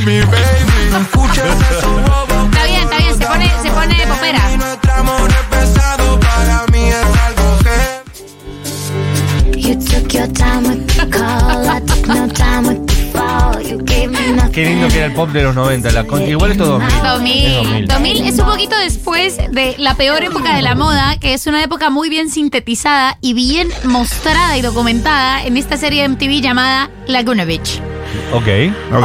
Mi 0.06 0.20
baby. 0.22 0.92
No 0.92 0.98
escuches 1.00 1.44
esos 1.72 1.84
bobos 1.84 2.46
Está 2.52 2.66
bien, 2.66 2.82
está 2.84 2.98
bien, 2.98 3.18
se 3.18 3.26
pone, 3.26 3.52
se 3.62 3.70
pone 3.72 4.08
popera. 4.08 4.52
Y 4.54 4.58
nuestro 4.58 4.94
amor 4.94 5.30
es 5.30 5.58
pesado, 5.58 6.20
para 6.20 6.66
mí 6.72 6.90
es 6.90 6.96
algo 7.26 7.58
heavy. 7.64 9.62
You 9.62 9.76
took 9.76 10.08
your 10.14 10.28
time 10.34 10.68
with 10.70 10.86
the 10.96 11.08
call. 11.10 11.66
I 11.68 11.82
took 11.86 12.08
no 12.08 12.28
time 12.30 12.68
with 12.70 12.86
the 12.86 12.94
fall. 13.12 13.62
You 13.62 13.78
gave 13.84 14.08
me 14.10 14.32
nothing. 14.34 14.52
Qué 14.52 14.66
lindo 14.66 14.88
que 14.88 14.98
era 14.98 15.06
el 15.08 15.14
pop 15.14 15.30
de 15.30 15.44
los 15.44 15.56
90. 15.56 15.92
La 15.92 16.04
con- 16.06 16.22
Igual 16.28 16.52
es 16.52 16.58
todo 16.58 16.80
2000. 16.80 17.46
Es 17.46 17.58
2000. 17.58 17.88
2000 17.88 18.28
es 18.28 18.40
un 18.40 18.46
poquito 18.46 18.78
después 18.80 19.38
de 19.38 19.76
la 19.78 19.96
peor 19.96 20.24
época 20.24 20.56
de 20.56 20.62
la 20.62 20.76
moda, 20.76 21.18
que 21.20 21.34
es 21.34 21.48
una 21.48 21.64
época 21.64 21.90
muy 21.90 22.10
bien 22.10 22.30
sintetizada 22.30 23.18
y 23.22 23.34
bien 23.34 23.68
mostrada 23.84 24.58
y 24.58 24.62
documentada 24.62 25.44
en 25.44 25.58
esta 25.58 25.76
serie 25.78 26.04
de 26.04 26.10
MTV 26.10 26.42
llamada 26.42 26.90
Laguna 27.08 27.44
Beach. 27.46 27.82
Ok. 28.32 28.48
Ok. 28.94 29.04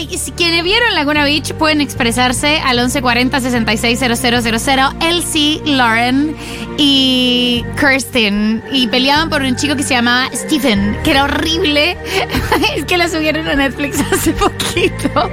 Y 0.00 0.18
si 0.18 0.32
quienes 0.32 0.64
vieron 0.64 0.94
Laguna 0.94 1.24
Beach 1.24 1.52
pueden 1.54 1.80
expresarse 1.80 2.58
al 2.58 2.76
1140 2.78 3.40
660000 3.40 4.80
Elsie, 5.00 5.60
Lauren 5.64 6.34
y 6.78 7.64
Kirsten. 7.78 8.62
Y 8.72 8.88
peleaban 8.88 9.30
por 9.30 9.42
un 9.42 9.54
chico 9.56 9.76
que 9.76 9.82
se 9.82 9.94
llamaba 9.94 10.28
Stephen, 10.34 10.96
que 11.04 11.12
era 11.12 11.24
horrible. 11.24 11.96
es 12.76 12.84
que 12.84 12.98
lo 12.98 13.08
subieron 13.08 13.46
a 13.46 13.54
Netflix 13.54 14.00
hace 14.12 14.32
poquito. 14.32 15.30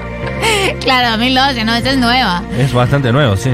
claro, 0.81 1.11
2012, 1.11 1.65
no, 1.65 1.75
esta 1.75 1.91
es 1.91 1.97
nueva. 1.97 2.43
Es 2.57 2.71
bastante 2.71 3.11
nuevo, 3.11 3.35
sí. 3.35 3.51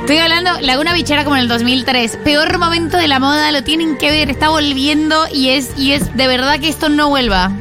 Estoy 0.00 0.18
hablando, 0.18 0.58
Laguna 0.62 0.94
Beach 0.94 1.10
era 1.10 1.24
como 1.24 1.36
en 1.36 1.42
el 1.42 1.48
2003. 1.48 2.18
Peor 2.24 2.56
momento 2.58 2.96
de 2.96 3.08
la 3.08 3.18
moda, 3.18 3.52
lo 3.52 3.62
tienen 3.62 3.98
que 3.98 4.10
ver, 4.10 4.30
está 4.30 4.48
volviendo 4.48 5.26
y 5.30 5.50
es, 5.50 5.72
y 5.76 5.92
es 5.92 6.16
de 6.16 6.26
verdad 6.26 6.58
que 6.58 6.70
esto 6.70 6.88
no 6.88 7.10
vuelva. 7.10 7.52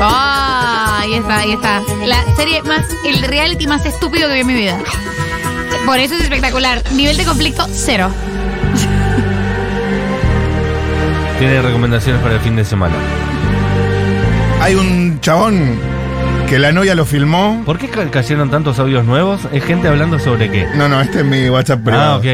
Ah, 0.00 0.98
ahí 1.02 1.14
está, 1.14 1.38
ahí 1.38 1.52
está. 1.52 1.82
La 2.06 2.22
serie 2.36 2.62
más, 2.62 2.84
el 3.04 3.22
reality 3.22 3.66
más 3.66 3.84
estúpido 3.86 4.28
que 4.28 4.34
vi 4.34 4.40
en 4.40 4.46
mi 4.46 4.54
vida. 4.54 4.78
Por 5.84 5.98
eso 5.98 6.14
es 6.14 6.22
espectacular. 6.22 6.82
Nivel 6.92 7.16
de 7.16 7.24
conflicto, 7.24 7.66
cero. 7.72 8.10
Tiene 11.38 11.60
recomendaciones 11.62 12.20
para 12.22 12.34
el 12.34 12.40
fin 12.40 12.56
de 12.56 12.64
semana. 12.64 12.94
Hay 14.60 14.74
un 14.74 15.20
chabón 15.20 15.78
que 16.48 16.58
la 16.58 16.72
novia 16.72 16.94
lo 16.94 17.04
filmó. 17.04 17.62
¿Por 17.64 17.78
qué 17.78 17.88
ca- 17.88 18.10
cayeron 18.10 18.50
tantos 18.50 18.78
audios 18.78 19.04
nuevos? 19.04 19.42
¿Es 19.52 19.62
gente 19.64 19.88
hablando 19.88 20.18
sobre 20.18 20.50
qué? 20.50 20.66
No, 20.74 20.88
no, 20.88 21.00
este 21.00 21.20
es 21.20 21.24
mi 21.26 21.48
WhatsApp 21.50 21.80
privado. 21.82 22.14
Ah, 22.14 22.16
ok. 22.18 22.24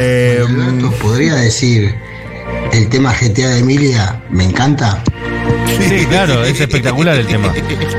Eh, 0.00 0.44
Alberto, 0.46 0.90
¿podría 1.00 1.34
decir 1.36 1.94
el 2.72 2.88
tema 2.88 3.12
GTA 3.12 3.48
de 3.48 3.58
Emilia? 3.58 4.20
Me 4.30 4.44
encanta. 4.44 5.02
Sí, 5.66 6.06
claro, 6.06 6.44
es 6.44 6.60
espectacular 6.60 7.16
el 7.16 7.26
tema. 7.26 7.52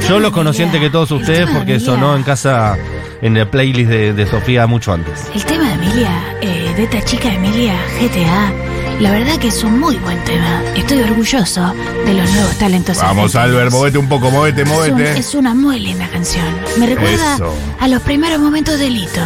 Yo 0.08 0.20
lo 0.20 0.32
conocí 0.32 0.64
antes 0.64 0.80
que 0.80 0.90
todos 0.90 1.12
ustedes 1.12 1.50
porque 1.50 1.80
sonó 1.80 2.16
en 2.16 2.24
casa 2.24 2.78
en 3.22 3.38
el 3.38 3.48
playlist 3.48 3.90
de, 3.90 4.14
de 4.14 4.26
Sofía 4.26 4.68
mucho 4.68 4.94
antes. 4.94 5.28
El 5.34 5.44
tema 5.46 5.68
de 5.68 5.74
Emilia, 5.74 6.38
eh, 6.42 6.74
de 6.76 6.84
esta 6.84 7.02
chica 7.04 7.34
Emilia 7.34 7.76
GTA, 8.00 8.54
la 9.00 9.12
verdad 9.12 9.38
que 9.38 9.48
es 9.48 9.64
un 9.64 9.80
muy 9.80 9.96
buen 9.98 10.22
tema. 10.26 10.62
Estoy 10.76 11.02
orgulloso 11.02 11.74
de 12.06 12.14
los 12.14 12.30
nuevos 12.32 12.56
talentos. 12.58 12.98
vamos. 12.98 13.36
Albert, 13.36 13.72
movete 13.72 13.98
un 13.98 14.10
poco, 14.10 14.28
un- 14.28 14.34
movete. 14.34 15.20
es 15.20 15.34
una 15.36 15.54
muy 15.54 15.80
linda 15.80 16.08
canción. 16.10 16.46
Me 16.78 16.86
recuerda 16.88 17.36
Eso. 17.36 17.54
a 17.80 17.88
los 17.88 18.02
primeros 18.02 18.40
momentos 18.40 18.78
de 18.78 18.90
Lito. 18.90 19.22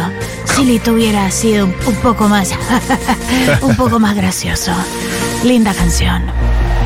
Si 0.54 0.64
Lito 0.64 0.92
hubiera 0.92 1.28
sido 1.30 1.66
un, 1.66 1.74
un 1.86 1.94
poco 1.96 2.28
más. 2.28 2.50
un 3.62 3.74
poco 3.76 3.98
más 3.98 4.14
gracioso. 4.14 4.72
Linda 5.42 5.74
canción. 5.74 6.22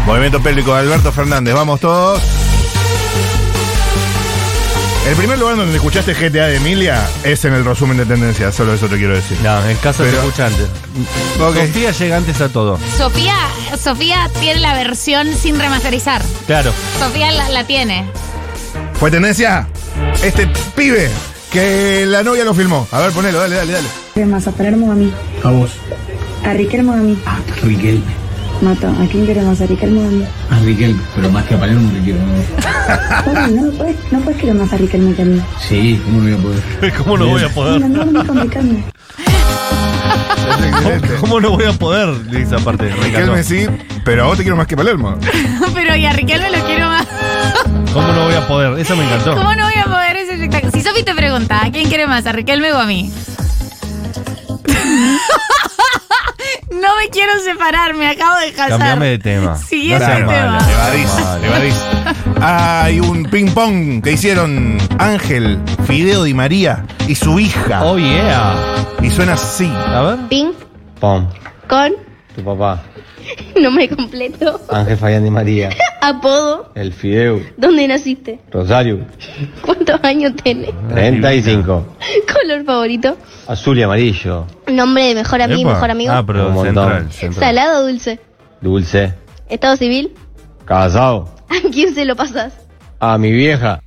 Movimiento 0.07 0.41
pélvico 0.43 0.73
de 0.75 0.81
Alberto 0.81 1.13
Fernández, 1.13 1.55
vamos 1.55 1.81
todos. 1.81 2.23
El 5.09 5.17
primer 5.17 5.39
lugar 5.39 5.57
donde 5.57 5.75
escuchaste 5.75 6.13
GTA 6.13 6.49
de 6.49 6.57
Emilia 6.57 7.03
es 7.25 7.43
en 7.47 7.55
el 7.55 7.65
resumen 7.65 7.97
de 7.97 8.05
tendencias, 8.05 8.55
solo 8.55 8.75
eso 8.75 8.89
te 8.89 8.99
quiero 8.99 9.15
decir. 9.15 9.39
No, 9.43 9.67
en 9.67 9.77
casa 9.79 10.05
se 10.05 10.11
Pero- 10.11 10.19
escucha 10.23 10.47
antes. 10.47 10.67
Ok. 11.41 11.57
Sofía 11.57 11.91
llega 11.93 12.17
antes 12.19 12.41
a 12.43 12.49
todo. 12.51 12.79
Sofía, 12.99 13.35
Sofía 13.83 14.29
tiene 14.39 14.61
la 14.61 14.75
versión 14.75 15.35
sin 15.35 15.59
remasterizar. 15.59 16.21
Claro. 16.47 16.73
Sofía 16.99 17.31
la, 17.33 17.49
la 17.49 17.67
tiene. 17.67 18.05
Fue 19.01 19.11
tendencia 19.11 19.67
este 20.23 20.47
pibe 20.77 21.09
que 21.51 22.05
la 22.07 22.23
novia 22.23 22.45
lo 22.45 22.53
filmó. 22.53 22.87
A 22.93 22.99
ver, 23.01 23.11
ponelo, 23.13 23.39
dale, 23.41 23.57
dale, 23.57 23.73
dale. 23.73 23.89
¿Quién 24.13 24.31
más? 24.31 24.47
¿A 24.47 24.53
Palermo 24.53 24.93
a 24.93 24.95
mí? 24.95 25.11
A 25.43 25.49
vos. 25.51 25.71
¿A 26.45 26.53
Riquelmo 26.53 26.93
o 26.93 26.95
a 26.95 26.99
mí? 26.99 27.19
Riquelme. 27.63 28.28
Mato, 28.61 28.89
¿a 28.89 29.07
quién 29.09 29.25
querés 29.25 29.45
más? 29.45 29.61
¿A 29.61 29.67
Riquelmo 29.67 30.01
o 30.01 30.05
a 30.05 30.11
mí? 30.11 30.25
A 30.51 30.59
Riquelme, 30.59 31.01
pero 31.15 31.31
más 31.31 31.45
que 31.47 31.55
a 31.55 31.61
Palermo 31.61 31.91
te 31.93 32.01
quiero. 32.01 32.19
No, 32.21 33.63
no 33.63 33.71
puedes, 33.73 33.97
no 34.11 34.21
puedes 34.21 34.41
querer 34.41 34.55
más 34.57 34.73
a 34.73 34.77
Riquelme 34.77 35.15
que 35.15 35.23
a 35.23 35.25
mí. 35.25 35.41
Sí, 35.61 36.01
¿cómo 36.05 36.19
no 36.19 36.25
voy 36.25 36.33
a 36.33 36.39
poder? 36.39 36.95
¿Cómo 36.99 37.19
no 37.19 37.27
voy 37.29 37.43
a 37.43 37.49
poder? 37.51 37.81
No, 37.81 37.89
no, 37.89 38.05
no 38.05 38.13
me 38.21 38.27
complicando. 38.27 38.81
¿Cómo, 40.83 41.21
cómo 41.21 41.41
no 41.41 41.51
voy 41.51 41.65
a 41.67 41.73
poder? 41.73 42.31
Dice 42.31 42.57
aparte. 42.57 42.89
Riquelme 42.91 43.43
sí, 43.45 43.67
pero 44.05 44.25
a 44.25 44.27
vos 44.27 44.37
te 44.37 44.43
quiero 44.43 44.57
más 44.57 44.67
que 44.67 44.77
Palermo. 44.77 45.17
Pero 45.75 45.95
y 45.97 46.07
a 46.07 46.13
Riquelme 46.13 46.51
lo 46.51 46.65
quiero 46.65 46.87
más. 46.87 47.07
¿Cómo 47.93 48.09
no 48.09 48.25
voy 48.25 48.35
a 48.35 48.49
poder? 48.49 48.79
Eso 48.79 48.97
me 48.97 49.05
encantó. 49.05 49.35
¿Cómo 49.37 49.55
no 49.55 49.65
voy 49.65 49.75
a 49.81 49.85
poder 49.85 50.17
ese 50.17 50.35
espectáculo? 50.35 50.73
Si 50.73 50.81
Sofi 50.83 51.03
te 51.05 51.15
pregunta, 51.15 51.65
¿a 51.65 51.71
quién 51.71 51.89
quiere 51.89 52.07
más? 52.07 52.27
¿A 52.27 52.33
Riquelme 52.33 52.73
o 52.73 52.79
a 52.79 52.87
mí? 52.87 53.13
No 56.81 56.97
me 56.97 57.09
quiero 57.11 57.33
separar, 57.41 57.95
me 57.95 58.09
acabo 58.09 58.39
de 58.39 58.53
casar. 58.53 58.71
Cambiame 58.79 59.07
de 59.07 59.19
tema. 59.19 59.57
Siguiente 59.57 60.07
No 60.07 60.15
tema. 60.15 60.27
mala. 60.27 60.71
Evadís, 60.73 61.15
Mala. 61.15 61.47
evadís. 61.47 61.75
Hay 62.41 63.01
un 63.01 63.25
ping 63.25 63.51
pong 63.51 64.03
que 64.03 64.13
hicieron 64.13 64.79
Ángel, 64.99 65.59
Fideo 65.87 66.25
Di 66.25 66.35
María 66.35 66.85
y 67.07 67.15
su 67.15 67.39
hija. 67.41 67.85
Oh 67.85 67.99
yeah. 67.99 68.55
Y 69.03 69.11
suena 69.11 69.35
así. 69.35 69.71
A 69.75 70.03
ver. 70.03 70.19
Ping 70.29 70.53
Pom. 71.01 71.29
con 71.69 71.93
Tu 72.39 72.45
papá. 72.45 72.81
nombre 73.61 73.89
completo, 73.89 74.61
Ángel 74.71 74.97
Fayán 74.97 75.25
Di 75.25 75.31
María. 75.31 75.71
apodo, 76.01 76.71
El 76.77 76.93
Fideo. 76.93 77.41
dónde 77.57 77.89
naciste, 77.89 78.39
Rosario. 78.53 79.01
cuántos 79.67 79.99
años 80.05 80.35
tenés, 80.37 80.71
35. 80.89 81.85
color 82.33 82.65
favorito, 82.65 83.17
Azul 83.49 83.77
y 83.79 83.83
amarillo. 83.83 84.47
nombre 84.69 85.07
de 85.09 85.15
mejor 85.17 85.43
amigo 85.43 85.63
Epa. 85.63 85.73
mejor 85.75 85.91
amigo, 85.91 86.13
Ah, 86.13 86.25
pero 86.25 86.63
central, 86.63 87.11
central. 87.13 87.45
salado 87.45 87.81
o 87.81 87.89
dulce, 87.89 88.21
Dulce. 88.61 89.15
estado 89.49 89.77
civil, 89.77 90.15
Casado. 90.65 91.35
¿a 91.49 91.69
quién 91.73 91.93
se 91.93 92.05
lo 92.05 92.15
pasas? 92.15 92.53
A 93.01 93.19
mi 93.19 93.33
vieja. 93.33 93.83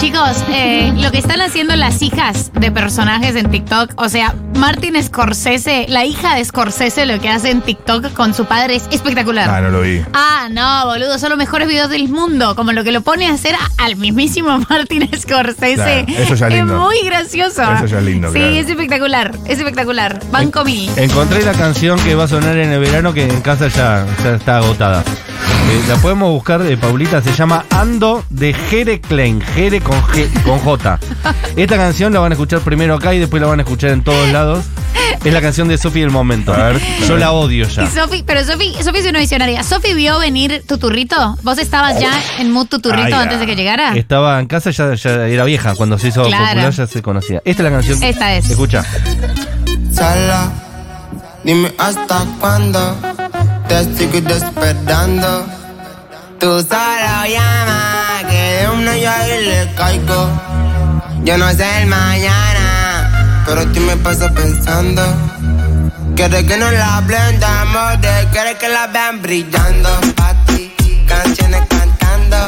Chicos, 0.00 0.44
eh, 0.50 0.92
lo 0.96 1.10
que 1.10 1.18
están 1.18 1.40
haciendo 1.40 1.74
las 1.74 2.02
hijas 2.02 2.52
de 2.54 2.70
personajes 2.70 3.34
en 3.34 3.50
TikTok, 3.50 3.92
o 3.96 4.08
sea, 4.08 4.32
Martin 4.56 5.00
Scorsese, 5.02 5.86
la 5.88 6.04
hija 6.04 6.36
de 6.36 6.44
Scorsese, 6.44 7.04
lo 7.04 7.20
que 7.20 7.28
hace 7.28 7.50
en 7.50 7.62
TikTok 7.62 8.12
con 8.12 8.32
su 8.32 8.44
padre 8.44 8.76
es 8.76 8.84
espectacular. 8.92 9.50
Ah, 9.50 9.60
no 9.60 9.70
lo 9.70 9.80
vi. 9.80 10.00
Ah, 10.14 10.48
no, 10.52 10.86
boludo, 10.86 11.18
son 11.18 11.30
los 11.30 11.38
mejores 11.38 11.66
videos 11.66 11.90
del 11.90 12.08
mundo. 12.08 12.54
Como 12.54 12.72
lo 12.72 12.84
que 12.84 12.92
lo 12.92 13.00
pone 13.00 13.26
a 13.26 13.32
hacer 13.32 13.56
al 13.78 13.96
mismísimo 13.96 14.58
Martin 14.70 15.08
Scorsese. 15.18 16.04
Claro, 16.06 16.22
eso 16.22 16.34
ya 16.36 16.46
es 16.46 16.54
lindo. 16.54 16.78
muy 16.78 17.00
gracioso. 17.04 17.62
Eso 17.62 17.86
ya 17.86 17.98
es 17.98 18.04
lindo, 18.04 18.28
Sí, 18.32 18.38
claro. 18.38 18.54
es 18.54 18.68
espectacular, 18.68 19.34
es 19.46 19.58
espectacular. 19.58 20.20
Banco 20.30 20.64
mil. 20.64 20.90
Encontré 20.96 21.42
la 21.44 21.52
canción 21.54 21.98
que 22.00 22.14
va 22.14 22.24
a 22.24 22.28
sonar 22.28 22.56
en 22.56 22.70
el 22.70 22.78
verano 22.80 23.12
que 23.12 23.24
en 23.24 23.40
casa 23.40 23.66
ya, 23.68 24.06
ya 24.22 24.34
está 24.36 24.58
agotada. 24.58 25.02
Eh, 25.70 25.82
la 25.86 25.96
podemos 25.96 26.30
buscar, 26.30 26.62
eh, 26.62 26.78
Paulita, 26.78 27.20
se 27.20 27.32
llama 27.32 27.66
Ando 27.70 28.24
de 28.30 28.54
Jere 28.54 29.02
Klein, 29.02 29.42
Jere 29.54 29.80
con, 29.88 30.02
G, 30.12 30.42
con 30.44 30.58
J. 30.60 30.98
Esta 31.56 31.76
canción 31.76 32.12
la 32.12 32.20
van 32.20 32.32
a 32.32 32.34
escuchar 32.34 32.60
primero 32.60 32.94
acá 32.94 33.14
y 33.14 33.18
después 33.18 33.40
la 33.42 33.48
van 33.48 33.58
a 33.60 33.62
escuchar 33.62 33.90
en 33.90 34.02
todos 34.04 34.28
lados. 34.30 34.64
Es 35.24 35.32
la 35.32 35.40
canción 35.40 35.66
de 35.68 35.78
Sofi 35.78 36.00
del 36.00 36.10
momento. 36.10 36.52
A 36.52 36.68
ver, 36.68 36.80
Yo 37.08 37.16
la 37.16 37.32
odio 37.32 37.66
ya. 37.66 37.84
Y 37.84 37.86
Sofi, 37.88 38.22
pero 38.24 38.44
Sofi, 38.44 38.74
Sofi 38.82 38.98
es 38.98 39.06
una 39.06 39.18
visionaria. 39.18 39.62
Sofi 39.64 39.94
vio 39.94 40.18
venir 40.18 40.62
tu 40.68 40.78
turrito. 40.78 41.36
¿Vos 41.42 41.58
estabas 41.58 41.98
ya 41.98 42.12
en 42.38 42.52
mood 42.52 42.66
tu 42.66 42.78
turrito 42.78 43.08
ya. 43.08 43.22
antes 43.22 43.40
de 43.40 43.46
que 43.46 43.56
llegara? 43.56 43.94
Estaba 43.96 44.38
en 44.38 44.46
casa, 44.46 44.70
ya, 44.70 44.94
ya 44.94 45.26
era 45.26 45.44
vieja. 45.44 45.74
Cuando 45.74 45.98
se 45.98 46.08
hizo 46.08 46.22
Claro. 46.24 46.44
popular 46.46 46.70
ya 46.72 46.86
se 46.86 47.02
conocía. 47.02 47.42
Esta 47.44 47.62
es 47.62 47.70
la 47.70 47.76
canción. 47.76 48.02
Esta 48.02 48.34
es. 48.36 48.50
Escucha. 48.50 48.84
Sala, 49.92 50.52
dime 51.42 51.72
hasta 51.78 52.24
cuándo 52.38 52.96
te 53.68 53.84
sigo 53.96 54.28
esperando. 54.28 55.46
Tú 56.38 56.46
solo 56.60 57.26
llama, 57.28 57.97
de 58.58 58.68
una 58.68 58.96
yo 58.96 59.10
ahí 59.10 59.44
le 59.44 59.74
caigo. 59.74 60.28
Yo 61.24 61.38
no 61.38 61.48
sé 61.52 61.82
el 61.82 61.86
mañana, 61.86 63.42
pero 63.46 63.66
tú 63.72 63.80
me 63.80 63.96
pasas 63.96 64.32
pensando. 64.32 65.02
Quieres 66.16 66.44
que 66.44 66.56
no 66.56 66.70
la 66.70 67.00
blendamos, 67.00 68.00
de 68.00 68.26
quieres 68.32 68.56
que 68.56 68.68
la 68.68 68.86
vean 68.88 69.22
brillando. 69.22 69.90
Pa' 70.16 70.34
ti, 70.46 70.72
canciones 71.06 71.62
cantando, 71.68 72.38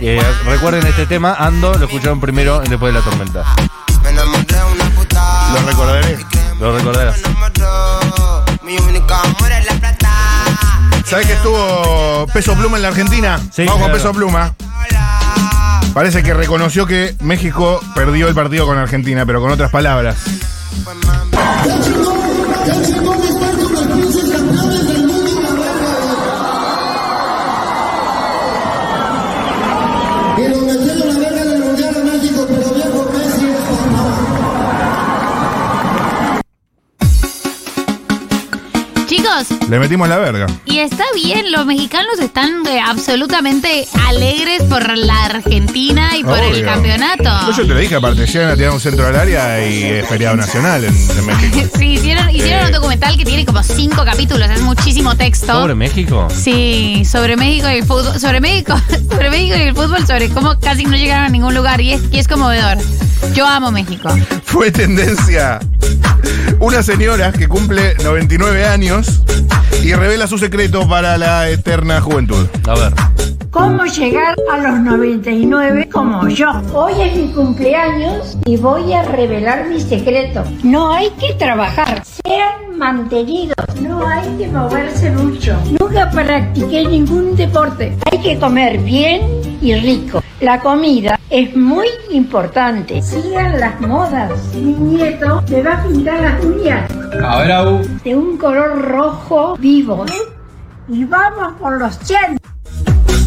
eh, 0.00 0.22
recuerden 0.44 0.86
este 0.86 1.06
tema, 1.06 1.34
Ando, 1.34 1.74
lo 1.74 1.86
escucharon 1.86 2.20
primero 2.20 2.60
después 2.60 2.92
de 2.92 2.98
la 2.98 3.04
tormenta. 3.04 3.44
me 4.02 4.10
enamoré 4.10 4.44
de 4.44 4.64
una 4.64 4.90
puta. 4.90 5.52
Lo 5.54 5.66
recordaré. 5.66 6.18
Lo 6.60 6.76
recordarás. 6.76 7.16
¿Sabes 11.04 11.26
que 11.26 11.32
estuvo 11.32 12.26
Peso 12.34 12.54
Pluma 12.54 12.76
en 12.76 12.82
la 12.82 12.88
Argentina? 12.88 13.40
Sí, 13.50 13.64
Vamos 13.64 13.82
con. 13.84 13.92
Peso 13.92 14.12
Pluma. 14.12 14.54
Parece 15.94 16.22
que 16.22 16.34
reconoció 16.34 16.86
que 16.86 17.16
México 17.20 17.80
perdió 17.94 18.28
el 18.28 18.34
partido 18.34 18.66
con 18.66 18.76
Argentina, 18.76 19.24
pero 19.24 19.40
con 19.40 19.50
otras 19.50 19.70
palabras. 19.70 20.16
Le 39.68 39.78
metimos 39.78 40.08
la 40.08 40.16
verga. 40.16 40.46
y 40.64 40.78
está 40.78 41.04
bien, 41.14 41.52
los 41.52 41.66
mexicanos 41.66 42.18
están 42.20 42.66
eh, 42.66 42.80
absolutamente 42.80 43.86
alegres 44.08 44.62
por 44.62 44.96
la 44.96 45.26
Argentina 45.26 46.16
y 46.16 46.24
por 46.24 46.38
el 46.38 46.64
campeonato. 46.64 47.28
Pues 47.44 47.56
yo 47.58 47.66
te 47.66 47.74
lo 47.74 47.78
dije, 47.78 47.96
aparte, 47.96 48.24
llegan 48.26 48.50
a 48.50 48.56
tirar 48.56 48.70
un 48.72 48.80
centro 48.80 49.06
al 49.06 49.14
área 49.16 49.62
y 49.68 49.82
es 49.84 50.08
feriado 50.08 50.36
nacional 50.36 50.84
en, 50.84 50.94
en 50.94 51.26
México. 51.26 51.68
Sí, 51.78 51.92
hicieron, 51.94 52.30
hicieron 52.30 52.62
Eh. 52.62 52.66
un 52.66 52.72
documental 52.72 53.16
que 53.18 53.24
tiene 53.26 53.44
como 53.44 53.62
cinco 53.62 54.04
capítulos, 54.06 54.48
es 54.50 54.62
muchísimo 54.62 55.14
texto. 55.16 55.52
¿Sobre 55.52 55.74
México? 55.74 56.28
Sí, 56.34 57.04
sobre 57.04 57.36
México 57.36 57.68
y 57.70 57.74
el 57.78 57.84
fútbol, 57.84 58.18
sobre 58.18 58.40
México, 58.40 58.74
sobre 59.10 59.28
México 59.30 59.56
y 59.58 59.60
el 59.62 59.74
fútbol, 59.74 60.06
sobre 60.06 60.30
cómo 60.30 60.58
casi 60.58 60.84
no 60.86 60.96
llegaron 60.96 61.26
a 61.26 61.28
ningún 61.28 61.54
lugar 61.54 61.80
y 61.82 61.92
es, 61.92 62.00
y 62.10 62.18
es 62.18 62.26
conmovedor. 62.26 62.78
Yo 63.34 63.46
amo 63.46 63.70
México. 63.70 64.08
Fue 64.44 64.70
tendencia 64.70 65.58
una 66.60 66.82
señora 66.82 67.32
que 67.32 67.46
cumple 67.48 67.94
99 68.02 68.64
años 68.66 69.22
y 69.82 69.92
revela 69.94 70.26
su 70.26 70.38
secreto 70.38 70.88
para 70.88 71.16
la 71.18 71.48
eterna 71.48 72.00
juventud. 72.00 72.46
A 72.66 72.74
ver. 72.74 72.92
¿Cómo 73.50 73.84
llegar 73.86 74.36
a 74.52 74.58
los 74.58 74.80
99 74.80 75.88
como 75.90 76.28
yo? 76.28 76.48
Hoy 76.74 76.92
es 77.00 77.16
mi 77.16 77.32
cumpleaños 77.32 78.36
y 78.44 78.56
voy 78.56 78.92
a 78.92 79.02
revelar 79.02 79.68
mi 79.68 79.80
secreto. 79.80 80.44
No 80.62 80.92
hay 80.92 81.10
que 81.18 81.32
trabajar, 81.34 82.02
sean 82.24 82.67
mantenidos, 82.78 83.56
no 83.82 84.06
hay 84.06 84.28
que 84.36 84.46
moverse 84.48 85.10
mucho. 85.10 85.56
Nunca 85.78 86.10
practiqué 86.10 86.86
ningún 86.86 87.34
deporte. 87.36 87.96
Hay 88.10 88.18
que 88.20 88.38
comer 88.38 88.78
bien 88.78 89.22
y 89.60 89.74
rico. 89.74 90.22
La 90.40 90.60
comida 90.60 91.18
es 91.30 91.54
muy 91.56 91.88
importante. 92.10 93.02
Sigan 93.02 93.58
las 93.58 93.80
modas. 93.80 94.30
Mi 94.54 94.72
nieto 94.72 95.42
me 95.50 95.62
va 95.62 95.72
a 95.74 95.84
pintar 95.84 96.20
las 96.20 96.44
uñas 96.44 96.90
A 97.24 97.38
ver, 97.40 97.52
Abu. 97.52 97.80
de 98.04 98.14
un 98.14 98.36
color 98.38 98.80
rojo 98.82 99.56
vivo. 99.58 100.06
Y 100.88 101.04
vamos 101.04 101.54
por 101.60 101.78
los 101.78 101.98
100. 101.98 102.38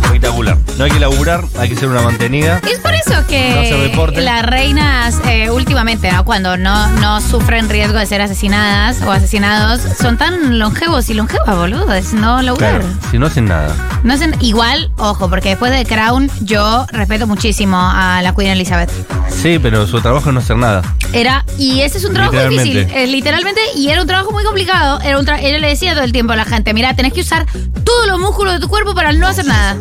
Espectacular. 0.04 0.58
No 0.78 0.86
hay 0.86 0.92
que 0.92 1.00
laburar, 1.00 1.44
hay 1.60 1.70
que 1.70 1.76
ser 1.76 1.90
una 1.90 2.02
mantenida. 2.02 2.62
Es 2.70 2.80
por 2.80 2.94
eso 2.94 3.26
que 3.28 3.92
las 4.18 4.46
reinas 4.46 5.20
eh, 5.28 5.50
últimamente, 5.50 6.12
¿no? 6.12 6.26
cuando 6.26 6.58
no, 6.58 6.88
no 7.00 7.22
sufren 7.22 7.70
riesgo 7.70 7.98
de 7.98 8.06
ser 8.06 8.22
asesinadas 8.22 9.02
o 9.02 9.12
asesinados, 9.12 9.82
son 10.00 10.18
tan 10.18 10.60
longevos 10.60 11.10
y 11.10 11.14
longevas, 11.14 11.56
boludo. 11.56 11.94
Es 11.94 12.14
no 12.14 12.42
laburar. 12.42 12.80
Claro, 12.80 12.94
si 13.10 13.18
no 13.18 13.28
hacen 13.28 13.46
nada. 13.46 13.76
No 14.04 14.14
hacen, 14.14 14.36
igual, 14.40 14.92
ojo, 14.98 15.30
porque 15.30 15.50
después 15.50 15.72
de 15.72 15.86
Crown 15.86 16.30
yo 16.42 16.86
respeto 16.92 17.28
muchísimo 17.28 17.78
a 17.78 18.22
la 18.22 18.34
Queen 18.34 18.52
Elizabeth. 18.52 18.92
Sí, 19.30 19.60
pero 19.60 19.88
su 19.88 20.02
trabajo 20.02 20.30
es 20.30 20.34
no 20.34 20.40
hacer 20.40 20.58
nada. 20.58 20.82
Era, 21.14 21.46
y 21.58 21.82
ese 21.82 21.98
es 21.98 22.06
un 22.06 22.14
trabajo 22.14 22.50
difícil, 22.50 22.78
eh, 22.78 23.08
literalmente, 23.08 23.60
y 23.76 23.90
era 23.90 24.02
un 24.02 24.08
trabajo 24.08 24.32
muy 24.32 24.44
complicado. 24.44 25.00
Era 25.02 25.20
un 25.20 25.28
ella 25.30 25.60
le 25.60 25.68
decía 25.68 25.94
todo 25.94 26.04
el 26.04 26.12
tiempo 26.12 26.34
a 26.34 26.36
la 26.36 26.46
gente, 26.46 26.74
mira, 26.74 26.96
tenés 26.96 27.14
que 27.14 27.22
usar 27.22 27.46
todos 27.84 28.08
los 28.08 28.20
músculos 28.20 28.54
de 28.54 28.60
tu 28.60 28.68
cuerpo 28.68 28.94
para 28.94 29.12
no 29.14 29.28
hacer 29.28 29.46
nada. 29.46 29.78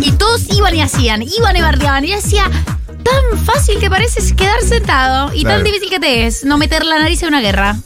Y 0.00 0.12
todos 0.32 0.56
iban 0.56 0.74
y 0.74 0.80
hacían, 0.80 1.22
iban 1.22 1.54
y 1.56 1.60
bardeaban, 1.60 2.04
y 2.04 2.08
ella 2.08 2.16
decía, 2.16 2.44
tan 3.02 3.38
fácil 3.44 3.78
que 3.78 3.90
parece 3.90 4.34
quedar 4.34 4.62
sentado, 4.62 5.30
y 5.34 5.42
Claro. 5.42 5.56
tan 5.58 5.64
difícil 5.64 5.90
que 5.90 6.00
te 6.00 6.26
es 6.26 6.44
no 6.44 6.56
meter 6.56 6.86
la 6.86 6.98
nariz 6.98 7.20
en 7.22 7.28
una 7.28 7.40
guerra. 7.42 7.76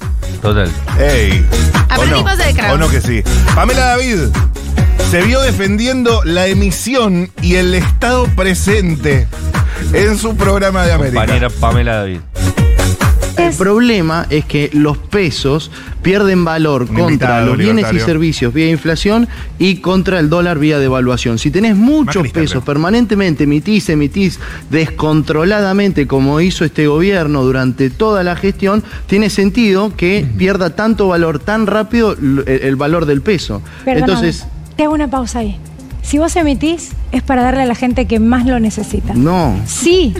Total. 0.43 0.71
Ey. 1.01 1.45
Aprendimos 1.89 2.35
¿O 2.35 2.37
no? 2.37 2.45
de 2.45 2.55
Crown. 2.55 2.71
¿O 2.71 2.79
no 2.79 2.89
que 2.89 3.01
sí? 3.01 3.23
Pamela 3.57 3.87
David 3.87 4.19
se 5.11 5.23
vio 5.23 5.41
defendiendo 5.41 6.23
la 6.25 6.47
emisión 6.47 7.31
y 7.43 7.57
el 7.57 7.75
estado 7.75 8.27
presente 8.37 9.27
en 9.93 10.17
su 10.17 10.37
programa 10.37 10.85
de 10.87 10.93
América. 10.93 11.21
Compañera 11.23 11.51
Pamela 11.51 11.97
David. 11.97 12.21
El 13.37 13.55
problema 13.55 14.27
es 14.31 14.44
que 14.44 14.70
los 14.72 14.99
pesos 14.99 15.70
pierden 16.03 16.44
valor 16.44 16.87
Un 16.88 16.96
contra 16.96 17.44
los 17.44 17.57
bienes 17.57 17.92
y 17.92 18.01
servicios 18.01 18.53
vía 18.53 18.70
inflación 18.70 19.29
y 19.59 19.77
contra 19.77 20.18
el 20.18 20.29
dólar 20.29 20.59
vía 20.59 20.79
devaluación. 20.79 21.38
Si 21.38 21.51
tenés 21.51 21.77
muchos 21.77 22.16
Macrista, 22.16 22.40
pesos 22.40 22.53
creo. 22.62 22.64
permanentemente 22.64 23.44
emitís, 23.44 23.88
emitís 23.88 24.38
descontroladamente 24.70 26.07
como 26.07 26.40
hizo 26.40 26.64
este 26.64 26.87
gobierno 26.87 27.42
durante 27.42 27.90
toda 27.90 28.22
la 28.22 28.37
gestión, 28.37 28.83
tiene 29.07 29.31
sentido 29.31 29.94
que 29.96 30.27
pierda 30.37 30.70
tanto 30.70 31.09
valor 31.09 31.38
tan 31.38 31.66
rápido 31.66 32.12
el, 32.12 32.44
el 32.46 32.77
valor 32.77 33.07
del 33.07 33.22
peso. 33.22 33.62
Perdóname, 33.85 34.12
Entonces, 34.12 34.46
te 34.77 34.85
hago 34.85 34.94
una 34.94 35.09
pausa 35.09 35.40
ahí. 35.40 35.59
Si 36.07 36.19
vos 36.19 36.37
emitís, 36.37 36.92
es 37.11 37.23
para 37.23 37.42
darle 37.42 37.62
a 37.62 37.66
la 37.66 37.75
gente 37.75 38.07
que 38.07 38.21
más 38.21 38.47
lo 38.47 38.61
necesita. 38.61 39.12
no. 39.14 39.57
Sí, 39.66 40.14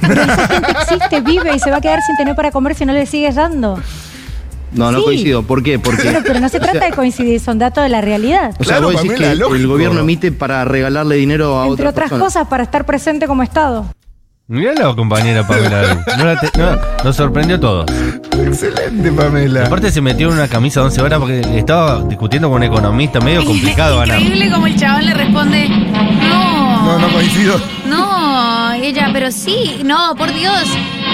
pero 0.00 0.22
esa 0.22 0.46
gente 0.48 0.70
existe, 0.70 1.20
vive 1.20 1.56
y 1.56 1.58
se 1.58 1.70
va 1.70 1.78
a 1.78 1.80
quedar 1.80 2.00
sin 2.06 2.16
tener 2.16 2.36
para 2.36 2.52
comer 2.52 2.76
si 2.76 2.86
no 2.86 2.92
le 2.92 3.06
sigues 3.06 3.34
dando. 3.34 3.78
No, 4.72 4.90
no 4.92 4.98
Sí. 5.00 5.04
coincido. 5.04 5.42
¿Por 5.42 5.62
qué? 5.62 5.78
Porque 5.78 6.02
Pero, 6.04 6.20
pero 6.24 6.40
no 6.40 6.48
se 6.48 6.56
o 6.58 6.60
sea, 6.62 6.70
trata 6.70 6.86
de 6.86 6.92
coincidir, 6.92 7.40
son 7.40 7.58
datos 7.58 7.82
de 7.82 7.90
la 7.90 8.00
realidad. 8.00 8.50
O 8.58 8.64
sea, 8.64 8.76
Claro, 8.78 8.92
vos 8.92 9.02
decís 9.02 9.18
que 9.18 9.34
lógico. 9.34 9.56
el 9.56 9.66
gobierno 9.66 10.00
emite 10.00 10.30
para 10.32 10.64
regalarle 10.64 11.16
dinero 11.16 11.60
a 11.60 11.66
Entre 11.66 11.72
otras 11.86 11.90
otras 11.92 12.08
personas. 12.10 12.24
cosas, 12.34 12.48
para 12.48 12.62
estar 12.62 12.86
presente 12.86 13.26
como 13.26 13.42
Estado. 13.42 13.84
Mirá 14.48 14.94
compañera 14.94 15.46
Pamela. 15.46 16.04
No 16.18 16.24
la 16.24 16.38
te- 16.38 16.50
no, 16.58 16.76
nos 17.04 17.16
sorprendió 17.16 17.58
todo. 17.58 17.86
Excelente, 18.44 19.10
Pamela. 19.12 19.64
Aparte 19.66 19.90
se 19.90 20.00
metió 20.00 20.28
en 20.28 20.34
una 20.34 20.48
camisa 20.48 20.80
de 20.80 20.86
11 20.86 21.00
horas 21.02 21.18
porque 21.20 21.40
estaba 21.56 22.02
discutiendo 22.02 22.48
con 22.48 22.56
un 22.58 22.64
economista 22.64 23.20
medio 23.20 23.44
complicado 23.44 23.98
ganar. 23.98 24.20
Increíble 24.20 24.50
como 24.50 24.66
el 24.66 24.76
chabón 24.76 25.06
le 25.06 25.14
responde, 25.14 25.68
no. 25.68 26.82
No, 26.84 26.98
no 26.98 27.08
coincido. 27.12 27.60
No, 27.88 28.11
ella, 28.82 29.10
pero 29.12 29.30
sí, 29.30 29.80
no, 29.84 30.14
por 30.16 30.32
Dios. 30.32 30.64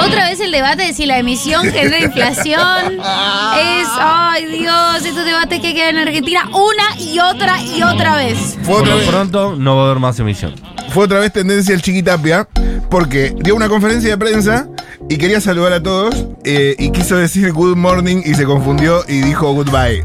Otra 0.05 0.29
vez 0.29 0.41
el 0.41 0.53
debate 0.53 0.85
de 0.85 0.93
si 0.93 1.07
la 1.07 1.19
emisión 1.19 1.65
genera 1.65 2.01
inflación 2.01 2.93
es, 2.99 3.89
ay 4.01 4.47
Dios, 4.47 5.05
estos 5.05 5.25
debates 5.25 5.61
que 5.61 5.75
quedan 5.75 5.97
en 5.97 6.09
Argentina 6.09 6.49
una 6.53 7.01
y 7.01 7.19
otra 7.19 7.63
y 7.63 7.83
otra 7.83 8.17
vez. 8.17 8.59
Fue 8.63 8.75
Por 8.75 8.83
otra, 8.83 8.91
lo 8.91 8.99
vez, 8.99 9.09
pronto 9.09 9.57
no 9.57 9.77
va 9.77 9.83
a 9.83 9.87
haber 9.87 9.99
más 9.99 10.19
emisión. 10.21 10.55
fue 10.91 11.05
otra 11.05 11.19
vez 11.21 11.33
tendencia 11.33 11.75
el 11.75 11.83
Chiquitapia 11.83 12.49
porque 12.91 13.35
dio 13.37 13.55
una 13.55 13.69
conferencia 13.69 14.11
de 14.11 14.19
prensa 14.19 14.69
y 15.09 15.17
quería 15.17 15.41
saludar 15.41 15.73
a 15.73 15.83
todos 15.83 16.27
eh, 16.45 16.75
y 16.79 16.91
quiso 16.91 17.17
decir 17.17 17.53
good 17.53 17.77
morning 17.77 18.23
y 18.25 18.35
se 18.35 18.45
confundió 18.45 19.03
y 19.09 19.21
dijo 19.21 19.53
goodbye. 19.53 20.05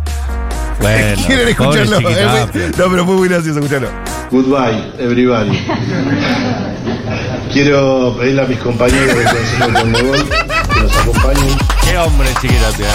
Bueno, 0.84 1.24
¿Quieren 1.26 1.56
pobre 1.56 1.82
escucharlo? 1.84 2.02
No, 2.78 2.92
pero 2.92 3.06
fue 3.06 3.16
muy 3.16 3.30
gracioso 3.30 3.60
escucharlo. 3.60 3.90
Goodbye, 4.32 4.84
everybody. 5.00 5.58
Quiero 7.54 8.18
pedirle 8.20 8.42
a 8.42 8.46
mis 8.46 8.60
compañeros 8.60 9.16
del 9.16 9.24
Consejo 9.24 9.68
de 9.68 9.74
Conmebol 9.74 10.30
que 10.74 10.80
nos 10.82 10.98
acompañen. 10.98 11.58
Qué 11.86 11.98
hombre 11.98 12.28
Chiquitapia. 12.42 12.88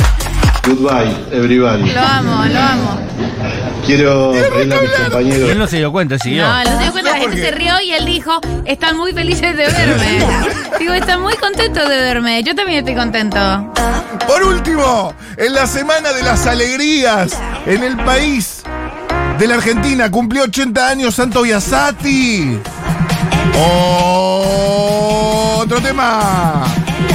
Goodbye, 0.69 1.17
everybody. 1.33 1.91
Lo 1.93 2.01
amo, 2.03 2.45
lo 2.45 2.61
amo. 2.61 3.01
Quiero 3.87 4.33
pedirle 4.33 4.75
a 4.75 4.81
mis 4.83 4.91
compañeros. 4.91 5.51
él 5.51 5.59
no 5.59 5.67
se 5.67 5.79
dio 5.79 5.91
cuenta, 5.91 6.19
siguió. 6.19 6.47
No, 6.47 6.63
no 6.63 6.71
se 6.71 6.83
dio 6.83 6.93
cuenta, 6.93 7.11
la 7.13 7.17
gente 7.17 7.41
se 7.41 7.51
rió 7.53 7.81
y 7.81 7.93
él 7.93 8.05
dijo, 8.05 8.39
están 8.67 8.99
muy 8.99 9.15
felices 9.15 9.57
de 9.57 9.67
verme. 9.67 10.27
Digo, 10.79 10.93
están 10.93 11.23
muy 11.23 11.35
contentos 11.37 11.89
de 11.89 11.97
verme. 11.97 12.43
Yo 12.43 12.55
también 12.55 12.81
estoy 12.81 12.95
contento. 12.95 13.73
Por 14.27 14.43
último, 14.43 15.15
en 15.39 15.55
la 15.55 15.67
semana 15.67 16.13
de 16.13 16.23
las 16.23 16.47
alegrías 16.47 17.33
en 17.65 17.83
el 17.83 17.97
país 17.97 18.63
de 19.39 19.47
la 19.47 19.55
Argentina 19.55 20.11
cumplió 20.11 20.43
80 20.43 20.87
años 20.87 21.15
Santo 21.15 21.41
Biasati. 21.41 22.59
Otro 25.65 25.81
tema. 25.81 26.67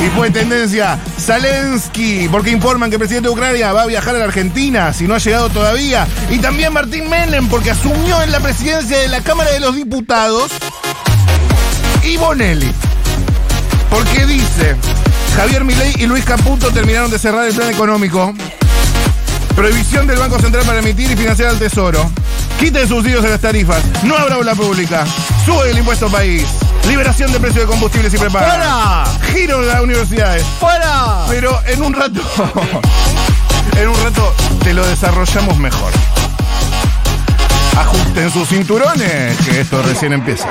Y 0.03 0.09
fue 0.09 0.29
tendencia 0.31 0.99
Zelensky, 1.17 2.27
porque 2.29 2.49
informan 2.49 2.89
que 2.89 2.95
el 2.95 2.99
presidente 2.99 3.29
de 3.29 3.33
Ucrania 3.33 3.71
va 3.71 3.83
a 3.83 3.85
viajar 3.85 4.13
a 4.15 4.19
la 4.19 4.25
Argentina, 4.25 4.91
si 4.91 5.07
no 5.07 5.15
ha 5.15 5.17
llegado 5.17 5.49
todavía. 5.49 6.05
Y 6.29 6.39
también 6.39 6.73
Martín 6.73 7.09
Menem, 7.09 7.47
porque 7.47 7.71
asumió 7.71 8.21
en 8.21 8.33
la 8.33 8.41
presidencia 8.41 8.97
de 8.97 9.07
la 9.07 9.21
Cámara 9.21 9.51
de 9.51 9.61
los 9.61 9.73
Diputados. 9.75 10.51
Y 12.03 12.17
Bonelli, 12.17 12.69
porque 13.89 14.25
dice, 14.25 14.75
Javier 15.37 15.63
Milei 15.63 15.93
y 15.97 16.05
Luis 16.05 16.25
Caputo 16.25 16.69
terminaron 16.71 17.09
de 17.09 17.17
cerrar 17.17 17.47
el 17.47 17.55
plan 17.55 17.69
económico. 17.69 18.33
Prohibición 19.55 20.05
del 20.05 20.17
Banco 20.17 20.37
Central 20.37 20.65
para 20.65 20.79
emitir 20.79 21.11
y 21.11 21.15
financiar 21.15 21.47
al 21.49 21.59
Tesoro. 21.59 22.11
Quiten 22.59 22.89
subsidios 22.89 23.23
a 23.23 23.29
las 23.29 23.39
tarifas. 23.39 23.81
No 24.03 24.17
habrá 24.17 24.37
obra 24.37 24.53
pública. 24.53 25.05
Sube 25.45 25.71
el 25.71 25.77
impuesto 25.77 26.09
país. 26.09 26.45
Liberación 26.87 27.31
de 27.31 27.39
precios 27.39 27.65
de 27.65 27.71
combustibles 27.71 28.13
y 28.13 28.17
prepaga. 28.17 29.05
Giro 29.31 29.61
en 29.61 29.67
las 29.67 29.81
universidades. 29.81 30.45
¡Fuera! 30.59 31.25
Pero 31.29 31.59
en 31.65 31.81
un 31.81 31.93
rato. 31.93 32.21
en 33.77 33.87
un 33.87 34.03
rato 34.03 34.33
te 34.63 34.73
lo 34.73 34.85
desarrollamos 34.85 35.57
mejor. 35.57 35.91
Ajusten 37.77 38.31
sus 38.31 38.47
cinturones, 38.49 39.37
que 39.39 39.61
esto 39.61 39.81
recién 39.81 40.13
empieza. 40.13 40.47